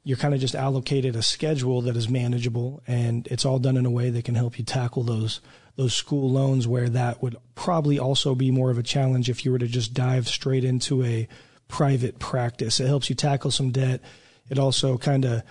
you're 0.04 0.16
kind 0.16 0.34
of 0.34 0.40
just 0.40 0.54
allocated 0.54 1.14
a 1.14 1.22
schedule 1.22 1.82
that 1.82 1.96
is 1.96 2.08
manageable, 2.08 2.82
and 2.86 3.26
it's 3.28 3.44
all 3.44 3.58
done 3.58 3.76
in 3.76 3.86
a 3.86 3.90
way 3.90 4.10
that 4.10 4.24
can 4.24 4.34
help 4.34 4.58
you 4.58 4.64
tackle 4.64 5.02
those 5.02 5.40
those 5.76 5.94
school 5.94 6.30
loans 6.30 6.68
where 6.68 6.88
that 6.90 7.22
would 7.22 7.34
probably 7.54 7.98
also 7.98 8.34
be 8.34 8.50
more 8.50 8.70
of 8.70 8.76
a 8.76 8.82
challenge 8.82 9.30
if 9.30 9.42
you 9.42 9.50
were 9.50 9.58
to 9.58 9.66
just 9.66 9.94
dive 9.94 10.28
straight 10.28 10.64
into 10.64 11.02
a 11.02 11.26
private 11.66 12.18
practice. 12.18 12.78
It 12.78 12.86
helps 12.86 13.08
you 13.08 13.16
tackle 13.16 13.50
some 13.50 13.70
debt. 13.70 14.02
It 14.50 14.58
also 14.58 14.98
kind 14.98 15.24
of 15.24 15.42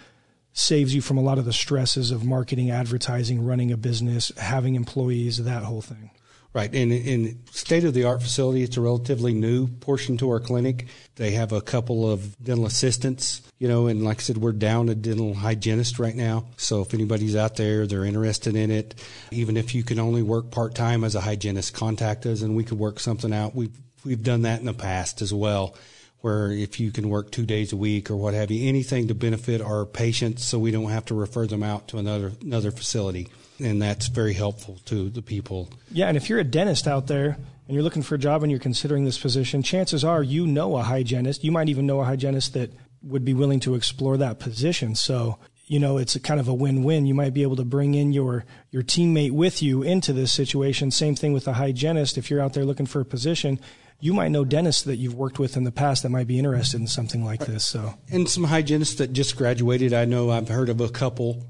saves 0.53 0.93
you 0.93 1.01
from 1.01 1.17
a 1.17 1.21
lot 1.21 1.39
of 1.39 1.45
the 1.45 1.53
stresses 1.53 2.11
of 2.11 2.23
marketing, 2.23 2.69
advertising, 2.69 3.43
running 3.43 3.71
a 3.71 3.77
business, 3.77 4.31
having 4.37 4.75
employees, 4.75 5.43
that 5.43 5.63
whole 5.63 5.81
thing. 5.81 6.11
Right. 6.53 6.73
And 6.75 6.91
in 6.91 7.39
state 7.51 7.85
of 7.85 7.93
the 7.93 8.03
art 8.03 8.21
facility, 8.21 8.61
it's 8.63 8.75
a 8.75 8.81
relatively 8.81 9.33
new 9.33 9.67
portion 9.67 10.17
to 10.17 10.29
our 10.31 10.41
clinic. 10.41 10.87
They 11.15 11.31
have 11.31 11.53
a 11.53 11.61
couple 11.61 12.11
of 12.11 12.37
dental 12.43 12.65
assistants, 12.65 13.41
you 13.57 13.69
know, 13.69 13.87
and 13.87 14.03
like 14.03 14.17
I 14.17 14.21
said, 14.21 14.37
we're 14.37 14.51
down 14.51 14.89
a 14.89 14.95
dental 14.95 15.33
hygienist 15.33 15.97
right 15.97 16.15
now. 16.15 16.47
So 16.57 16.81
if 16.81 16.93
anybody's 16.93 17.37
out 17.37 17.55
there, 17.55 17.87
they're 17.87 18.03
interested 18.03 18.57
in 18.57 18.69
it, 18.69 18.95
even 19.31 19.55
if 19.55 19.73
you 19.73 19.83
can 19.83 19.97
only 19.97 20.23
work 20.23 20.51
part 20.51 20.75
time 20.75 21.05
as 21.05 21.15
a 21.15 21.21
hygienist, 21.21 21.73
contact 21.73 22.25
us 22.25 22.41
and 22.41 22.53
we 22.53 22.65
could 22.65 22.79
work 22.79 22.99
something 22.99 23.33
out. 23.33 23.55
We've, 23.55 23.77
we've 24.03 24.23
done 24.23 24.41
that 24.41 24.59
in 24.59 24.65
the 24.65 24.73
past 24.73 25.21
as 25.21 25.33
well 25.33 25.77
where 26.21 26.51
if 26.51 26.79
you 26.79 26.91
can 26.91 27.09
work 27.09 27.31
two 27.31 27.45
days 27.45 27.73
a 27.73 27.77
week 27.77 28.11
or 28.11 28.15
what 28.15 28.33
have 28.33 28.51
you, 28.51 28.69
anything 28.69 29.07
to 29.07 29.15
benefit 29.15 29.59
our 29.59 29.85
patients 29.85 30.45
so 30.45 30.59
we 30.59 30.71
don't 30.71 30.91
have 30.91 31.05
to 31.05 31.15
refer 31.15 31.47
them 31.47 31.63
out 31.63 31.87
to 31.87 31.97
another 31.97 32.31
another 32.41 32.71
facility. 32.71 33.27
And 33.61 33.81
that's 33.81 34.07
very 34.07 34.33
helpful 34.33 34.79
to 34.85 35.09
the 35.09 35.21
people. 35.21 35.69
Yeah, 35.91 36.07
and 36.07 36.17
if 36.17 36.29
you're 36.29 36.39
a 36.39 36.43
dentist 36.43 36.87
out 36.87 37.07
there 37.07 37.37
and 37.67 37.75
you're 37.75 37.83
looking 37.83 38.01
for 38.01 38.15
a 38.15 38.19
job 38.19 38.43
and 38.43 38.51
you're 38.51 38.59
considering 38.59 39.05
this 39.05 39.19
position, 39.19 39.63
chances 39.63 40.03
are 40.03 40.23
you 40.23 40.47
know 40.47 40.77
a 40.77 40.83
hygienist. 40.83 41.43
You 41.43 41.51
might 41.51 41.69
even 41.69 41.85
know 41.85 42.01
a 42.01 42.05
hygienist 42.05 42.53
that 42.53 42.71
would 43.03 43.25
be 43.25 43.33
willing 43.33 43.59
to 43.61 43.75
explore 43.75 44.17
that 44.17 44.39
position. 44.39 44.95
So 44.95 45.37
you 45.65 45.79
know 45.79 45.97
it's 45.97 46.15
a 46.15 46.19
kind 46.19 46.39
of 46.39 46.49
a 46.49 46.53
win-win 46.53 47.05
you 47.05 47.13
might 47.13 47.33
be 47.33 47.43
able 47.43 47.55
to 47.55 47.63
bring 47.63 47.95
in 47.95 48.11
your 48.11 48.43
your 48.71 48.83
teammate 48.83 49.31
with 49.31 49.63
you 49.63 49.83
into 49.83 50.11
this 50.11 50.29
situation 50.29 50.91
same 50.91 51.15
thing 51.15 51.31
with 51.31 51.47
a 51.47 51.53
hygienist 51.53 52.17
if 52.17 52.29
you're 52.29 52.41
out 52.41 52.51
there 52.51 52.65
looking 52.65 52.85
for 52.85 52.99
a 52.99 53.05
position 53.05 53.57
you 54.01 54.13
might 54.13 54.29
know 54.29 54.43
dentists 54.43 54.81
that 54.83 54.97
you've 54.97 55.13
worked 55.13 55.39
with 55.39 55.55
in 55.55 55.63
the 55.63 55.71
past 55.71 56.03
that 56.03 56.09
might 56.09 56.27
be 56.27 56.39
interested 56.39 56.81
in 56.81 56.87
something 56.87 57.23
like 57.23 57.45
this. 57.45 57.63
So, 57.63 57.93
and 58.09 58.27
some 58.27 58.43
hygienists 58.43 58.95
that 58.95 59.13
just 59.13 59.37
graduated. 59.37 59.93
I 59.93 60.05
know 60.05 60.31
I've 60.31 60.49
heard 60.49 60.69
of 60.69 60.81
a 60.81 60.89
couple, 60.89 61.45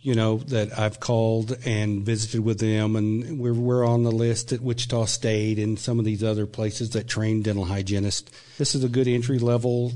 you 0.00 0.14
know, 0.14 0.38
that 0.38 0.78
I've 0.78 1.00
called 1.00 1.56
and 1.64 2.04
visited 2.04 2.42
with 2.42 2.60
them, 2.60 2.96
and 2.96 3.38
we're 3.38 3.54
we're 3.54 3.84
on 3.86 4.04
the 4.04 4.12
list 4.12 4.52
at 4.52 4.60
Wichita 4.60 5.06
State 5.06 5.58
and 5.58 5.78
some 5.78 5.98
of 5.98 6.04
these 6.04 6.22
other 6.22 6.46
places 6.46 6.90
that 6.90 7.08
train 7.08 7.42
dental 7.42 7.64
hygienists. 7.64 8.30
This 8.58 8.74
is 8.74 8.84
a 8.84 8.88
good 8.88 9.08
entry 9.08 9.38
level, 9.38 9.92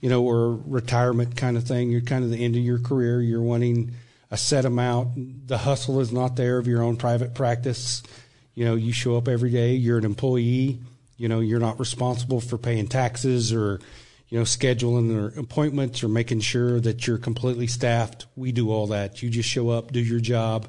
you 0.00 0.08
know, 0.08 0.24
or 0.24 0.56
retirement 0.66 1.36
kind 1.36 1.56
of 1.56 1.64
thing. 1.64 1.90
You're 1.90 2.00
kind 2.00 2.24
of 2.24 2.30
the 2.30 2.44
end 2.44 2.56
of 2.56 2.62
your 2.62 2.78
career. 2.78 3.20
You're 3.20 3.42
wanting 3.42 3.92
a 4.30 4.36
set 4.36 4.64
amount. 4.64 5.48
The 5.48 5.58
hustle 5.58 6.00
is 6.00 6.12
not 6.12 6.36
there 6.36 6.58
of 6.58 6.66
your 6.66 6.82
own 6.82 6.96
private 6.96 7.34
practice. 7.34 8.02
You 8.54 8.64
know, 8.64 8.74
you 8.74 8.92
show 8.92 9.16
up 9.16 9.28
every 9.28 9.50
day. 9.50 9.74
You're 9.74 9.98
an 9.98 10.04
employee 10.04 10.80
you 11.16 11.28
know, 11.28 11.40
you're 11.40 11.60
not 11.60 11.80
responsible 11.80 12.40
for 12.40 12.58
paying 12.58 12.88
taxes 12.88 13.52
or, 13.52 13.80
you 14.28 14.38
know, 14.38 14.44
scheduling 14.44 15.08
their 15.08 15.40
appointments 15.40 16.02
or 16.02 16.08
making 16.08 16.40
sure 16.40 16.80
that 16.80 17.06
you're 17.06 17.18
completely 17.18 17.66
staffed. 17.66 18.26
We 18.34 18.52
do 18.52 18.70
all 18.70 18.88
that. 18.88 19.22
You 19.22 19.30
just 19.30 19.48
show 19.48 19.70
up, 19.70 19.92
do 19.92 20.00
your 20.00 20.20
job. 20.20 20.66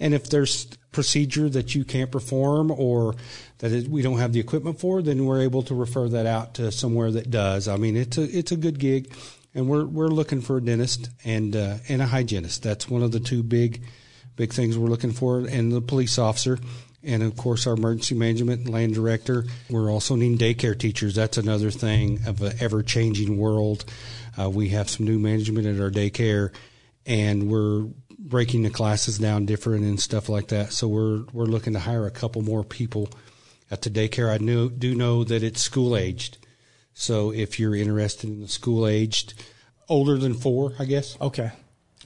And 0.00 0.14
if 0.14 0.28
there's 0.30 0.66
procedure 0.92 1.48
that 1.50 1.74
you 1.74 1.84
can't 1.84 2.10
perform 2.10 2.70
or 2.70 3.14
that 3.58 3.88
we 3.88 4.02
don't 4.02 4.18
have 4.18 4.32
the 4.32 4.40
equipment 4.40 4.80
for, 4.80 5.02
then 5.02 5.26
we're 5.26 5.42
able 5.42 5.62
to 5.64 5.74
refer 5.74 6.08
that 6.08 6.26
out 6.26 6.54
to 6.54 6.72
somewhere 6.72 7.10
that 7.10 7.30
does. 7.30 7.68
I 7.68 7.76
mean, 7.76 7.96
it's 7.96 8.16
a 8.16 8.22
it's 8.22 8.52
a 8.52 8.56
good 8.56 8.78
gig, 8.78 9.12
and 9.54 9.68
we're 9.68 9.84
we're 9.84 10.08
looking 10.08 10.40
for 10.40 10.56
a 10.56 10.60
dentist 10.60 11.10
and 11.24 11.54
uh, 11.54 11.76
and 11.88 12.00
a 12.00 12.06
hygienist. 12.06 12.62
That's 12.62 12.88
one 12.88 13.02
of 13.02 13.12
the 13.12 13.20
two 13.20 13.42
big 13.42 13.82
big 14.36 14.52
things 14.52 14.76
we're 14.76 14.88
looking 14.88 15.12
for, 15.12 15.40
and 15.40 15.70
the 15.70 15.80
police 15.80 16.18
officer 16.18 16.58
and 17.04 17.22
of 17.22 17.36
course 17.36 17.66
our 17.66 17.74
emergency 17.74 18.14
management 18.14 18.68
land 18.68 18.94
director. 18.94 19.44
We're 19.70 19.90
also 19.90 20.16
needing 20.16 20.38
daycare 20.38 20.78
teachers. 20.78 21.14
That's 21.14 21.38
another 21.38 21.70
thing 21.70 22.20
of 22.26 22.42
an 22.42 22.54
ever 22.60 22.82
changing 22.82 23.38
world. 23.38 23.84
Uh, 24.38 24.50
we 24.50 24.70
have 24.70 24.88
some 24.88 25.06
new 25.06 25.18
management 25.18 25.66
at 25.66 25.80
our 25.80 25.90
daycare, 25.90 26.52
and 27.06 27.50
we're 27.50 27.86
breaking 28.18 28.62
the 28.62 28.70
classes 28.70 29.18
down 29.18 29.46
different 29.46 29.84
and 29.84 30.00
stuff 30.00 30.28
like 30.28 30.48
that. 30.48 30.72
So 30.72 30.88
we're 30.88 31.24
we're 31.32 31.44
looking 31.44 31.74
to 31.74 31.80
hire 31.80 32.06
a 32.06 32.10
couple 32.10 32.42
more 32.42 32.64
people 32.64 33.10
at 33.70 33.82
the 33.82 33.90
daycare. 33.90 34.32
I 34.32 34.38
know, 34.38 34.68
do 34.68 34.94
know 34.94 35.24
that 35.24 35.42
it's 35.42 35.60
school 35.60 35.96
aged, 35.96 36.38
so 36.94 37.32
if 37.32 37.58
you're 37.58 37.74
interested 37.74 38.30
in 38.30 38.40
the 38.40 38.48
school 38.48 38.86
aged, 38.86 39.34
older 39.88 40.16
than 40.16 40.34
four, 40.34 40.74
I 40.78 40.84
guess. 40.84 41.16
Okay. 41.20 41.52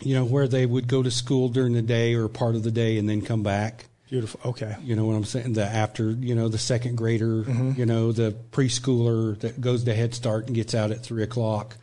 You 0.01 0.15
know 0.15 0.25
where 0.25 0.47
they 0.47 0.65
would 0.65 0.87
go 0.87 1.03
to 1.03 1.11
school 1.11 1.49
during 1.49 1.73
the 1.73 1.83
day 1.83 2.15
or 2.15 2.29
part 2.29 2.55
of 2.55 2.63
the 2.63 2.71
day 2.71 2.99
and 2.99 3.09
then 3.09 3.21
come 3.21 3.43
back. 3.43 3.87
Beautiful. 4.09 4.40
Okay. 4.44 4.75
You 4.83 4.97
know 4.97 5.05
what 5.05 5.14
I'm 5.14 5.25
saying? 5.25 5.53
The 5.53 5.64
after, 5.64 6.11
you 6.11 6.35
know, 6.35 6.49
the 6.49 6.59
second 6.59 6.97
grader, 6.97 7.42
mm-hmm. 7.42 7.73
you 7.77 7.85
know, 7.85 8.12
the 8.12 8.35
preschooler 8.53 9.38
that 9.40 9.61
goes 9.61 9.85
to 9.85 9.94
Head 9.94 10.14
Start 10.14 10.47
and 10.47 10.55
gets 10.55 10.75
out 10.75 10.90
at 10.90 11.03
three 11.03 11.23
o'clock. 11.23 11.77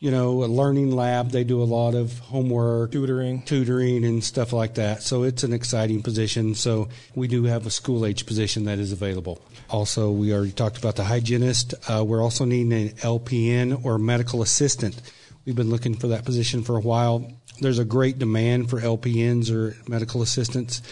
You 0.00 0.10
know, 0.10 0.44
a 0.44 0.46
learning 0.46 0.90
lab. 0.90 1.30
They 1.30 1.44
do 1.44 1.62
a 1.62 1.64
lot 1.64 1.94
of 1.94 2.18
homework, 2.18 2.92
tutoring, 2.92 3.42
tutoring, 3.42 4.04
and 4.04 4.22
stuff 4.22 4.52
like 4.52 4.74
that. 4.74 5.02
So 5.02 5.22
it's 5.22 5.44
an 5.44 5.52
exciting 5.52 6.02
position. 6.02 6.54
So 6.56 6.88
we 7.14 7.28
do 7.28 7.44
have 7.44 7.66
a 7.66 7.70
school 7.70 8.04
age 8.04 8.26
position 8.26 8.64
that 8.64 8.78
is 8.80 8.92
available. 8.92 9.40
Also, 9.70 10.10
we 10.10 10.34
already 10.34 10.52
talked 10.52 10.76
about 10.76 10.96
the 10.96 11.04
hygienist. 11.04 11.74
Uh, 11.88 12.04
we're 12.04 12.22
also 12.22 12.44
needing 12.44 12.72
an 12.72 12.88
LPN 12.96 13.82
or 13.84 13.96
medical 13.96 14.42
assistant. 14.42 15.00
We've 15.46 15.56
been 15.56 15.70
looking 15.70 15.94
for 15.94 16.08
that 16.08 16.24
position 16.24 16.64
for 16.64 16.76
a 16.76 16.80
while 16.80 17.30
there's 17.60 17.78
a 17.78 17.84
great 17.84 18.18
demand 18.18 18.68
for 18.68 18.80
LPNs 18.80 19.50
or 19.50 19.76
medical 19.88 20.22
assistants. 20.22 20.82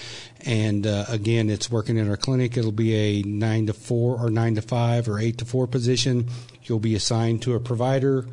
And 0.44 0.86
uh, 0.86 1.06
again, 1.08 1.50
it's 1.50 1.70
working 1.70 1.96
in 1.96 2.08
our 2.08 2.16
clinic. 2.16 2.56
It'll 2.56 2.72
be 2.72 2.94
a 2.94 3.22
nine 3.22 3.66
to 3.66 3.72
four 3.72 4.16
or 4.18 4.30
nine 4.30 4.54
to 4.54 4.62
five 4.62 5.08
or 5.08 5.18
eight 5.18 5.38
to 5.38 5.44
four 5.44 5.66
position. 5.66 6.28
You'll 6.62 6.78
be 6.78 6.94
assigned 6.94 7.42
to 7.42 7.54
a 7.54 7.60
provider, 7.60 8.26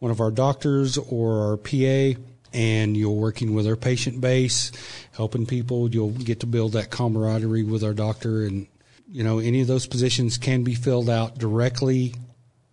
one 0.00 0.10
of 0.10 0.20
our 0.20 0.30
doctors 0.30 0.98
or 0.98 1.50
our 1.50 1.56
PA, 1.56 2.20
and 2.52 2.96
you're 2.96 3.10
working 3.10 3.54
with 3.54 3.66
our 3.66 3.76
patient 3.76 4.20
base, 4.20 4.72
helping 5.12 5.46
people. 5.46 5.88
You'll 5.88 6.10
get 6.10 6.40
to 6.40 6.46
build 6.46 6.72
that 6.72 6.90
camaraderie 6.90 7.64
with 7.64 7.84
our 7.84 7.94
doctor. 7.94 8.44
And, 8.44 8.66
you 9.08 9.22
know, 9.22 9.38
any 9.38 9.60
of 9.60 9.68
those 9.68 9.86
positions 9.86 10.38
can 10.38 10.64
be 10.64 10.74
filled 10.74 11.08
out 11.08 11.38
directly 11.38 12.14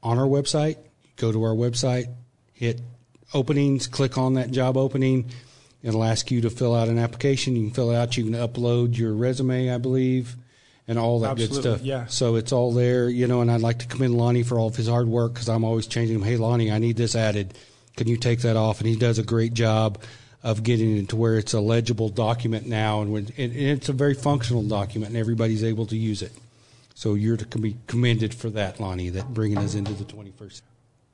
on 0.02 0.17
our 0.17 0.26
website. 0.26 0.78
Go 1.17 1.32
to 1.32 1.43
our 1.43 1.54
website, 1.54 2.08
hit 2.54 2.82
openings, 3.34 3.88
click 3.88 4.17
on 4.17 4.36
that 4.36 4.52
job 4.52 4.78
opening. 4.78 5.30
It'll 5.82 6.04
ask 6.04 6.32
you 6.32 6.41
to 6.41 6.50
fill 6.50 6.74
out 6.74 6.88
an 6.88 6.98
application. 6.98 7.56
You 7.56 7.63
can 7.67 7.74
fill 7.74 7.91
it 7.91 7.96
out. 7.96 8.15
You 8.15 8.24
can 8.24 8.34
upload 8.34 8.98
your 8.98 9.13
resume, 9.13 9.69
I 9.69 9.78
believe, 9.78 10.36
and 10.88 10.98
all 10.98 11.19
that 11.22 11.32
Absolutely, 11.32 11.56
good 11.56 11.62
stuff. 11.62 11.82
Yeah. 11.82 12.06
So 12.06 12.36
it's 12.36 12.52
all 12.52 12.72
there, 12.72 13.10
you 13.10 13.28
know. 13.28 13.41
And 13.41 13.52
I'd 13.52 13.62
like 13.62 13.80
to 13.80 13.88
commend 13.88 14.15
Lonnie 14.15 14.43
for 14.43 14.58
all 14.58 14.67
of 14.67 14.76
his 14.76 14.88
hard 14.88 15.08
work 15.08 15.34
because 15.34 15.50
I'm 15.50 15.65
always 15.65 15.88
changing 15.88 16.15
him. 16.15 16.24
Hey, 16.24 16.38
Lonnie, 16.38 16.72
I 16.72 16.80
need 16.80 16.96
this 16.96 17.15
added. 17.15 17.54
Can 17.98 18.08
you 18.08 18.17
take 18.17 18.41
that 18.41 18.56
off? 18.56 18.80
And 18.80 18.88
he 18.88 18.96
does 18.96 19.19
a 19.19 19.24
great 19.24 19.54
job 19.54 20.00
of 20.41 20.63
getting 20.63 20.98
it 20.98 21.10
to 21.10 21.15
where 21.15 21.38
it's 21.38 21.54
a 21.54 21.60
legible 21.60 22.10
document 22.10 22.67
now, 22.67 23.02
and, 23.02 23.13
when, 23.13 23.28
and 23.38 23.54
it's 23.56 23.88
a 23.88 23.93
very 23.93 24.13
functional 24.13 24.63
document, 24.63 25.12
and 25.12 25.17
everybody's 25.17 25.63
able 25.63 25.86
to 25.86 25.98
use 25.98 26.22
it. 26.22 26.34
So 26.96 27.13
you're 27.13 27.38
to 27.38 27.58
be 27.58 27.78
commended 27.88 28.34
for 28.34 28.50
that, 28.52 28.80
Lonnie, 28.80 29.10
that 29.10 29.34
bringing 29.34 29.58
us 29.58 29.74
into 29.74 29.93
the 29.93 30.04
21st. 30.04 30.62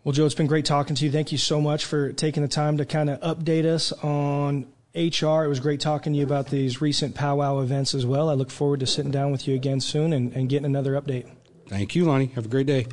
Well, 0.04 0.14
Joe, 0.14 0.26
it's 0.26 0.36
been 0.36 0.48
great 0.48 0.66
talking 0.66 0.96
to 0.96 1.06
you. 1.06 1.12
Thank 1.12 1.32
you 1.32 1.38
so 1.38 1.60
much 1.60 1.86
for 1.86 2.14
taking 2.14 2.42
the 2.42 2.50
time 2.50 2.78
to 2.78 2.86
kind 2.86 3.10
of 3.10 3.20
update 3.20 3.66
us 3.66 3.92
on 3.92 4.66
HR. 4.96 5.44
It 5.44 5.50
was 5.50 5.60
great 5.60 5.82
talking 5.82 6.14
to 6.14 6.20
you 6.20 6.26
about 6.26 6.48
these 6.48 6.82
recent 6.82 7.16
powwow 7.16 7.60
events 7.60 7.94
as 7.94 8.06
well. 8.06 8.30
I 8.30 8.34
look 8.34 8.50
forward 8.50 8.80
to 8.80 8.88
sitting 8.88 9.12
down 9.12 9.32
with 9.32 9.48
you 9.48 9.56
again 9.56 9.82
soon 9.82 10.14
and, 10.14 10.32
and 10.34 10.48
getting 10.48 10.66
another 10.66 10.94
update. 10.94 11.30
Thank 11.68 11.96
you, 11.96 12.06
Lonnie. 12.06 12.28
Have 12.28 12.46
a 12.46 12.50
great 12.50 12.66
day. 12.66 12.88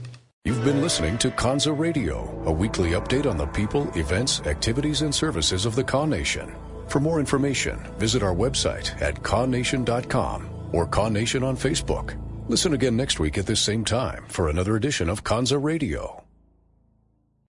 You've 0.44 0.64
been 0.64 0.82
listening 0.82 1.16
to 1.18 1.30
Kanza 1.30 1.76
Radio, 1.76 2.42
a 2.44 2.52
weekly 2.52 2.90
update 2.90 3.28
on 3.28 3.36
the 3.36 3.46
people, 3.46 3.90
events, 3.96 4.40
activities, 4.42 5.02
and 5.02 5.14
services 5.14 5.64
of 5.64 5.74
the 5.74 5.82
Kaw 5.84 6.06
Nation. 6.06 6.54
For 6.88 7.00
more 7.00 7.18
information, 7.18 7.78
visit 7.98 8.22
our 8.22 8.34
website 8.34 9.00
at 9.00 9.22
kawnation.com 9.22 10.70
or 10.72 10.86
Kaw 10.86 11.08
Nation 11.08 11.42
on 11.42 11.56
Facebook. 11.56 12.16
Listen 12.48 12.74
again 12.74 12.96
next 12.96 13.18
week 13.18 13.38
at 13.38 13.46
this 13.46 13.60
same 13.60 13.84
time 13.84 14.24
for 14.28 14.48
another 14.48 14.76
edition 14.76 15.08
of 15.08 15.24
Kanza 15.24 15.60
Radio. 15.60 16.25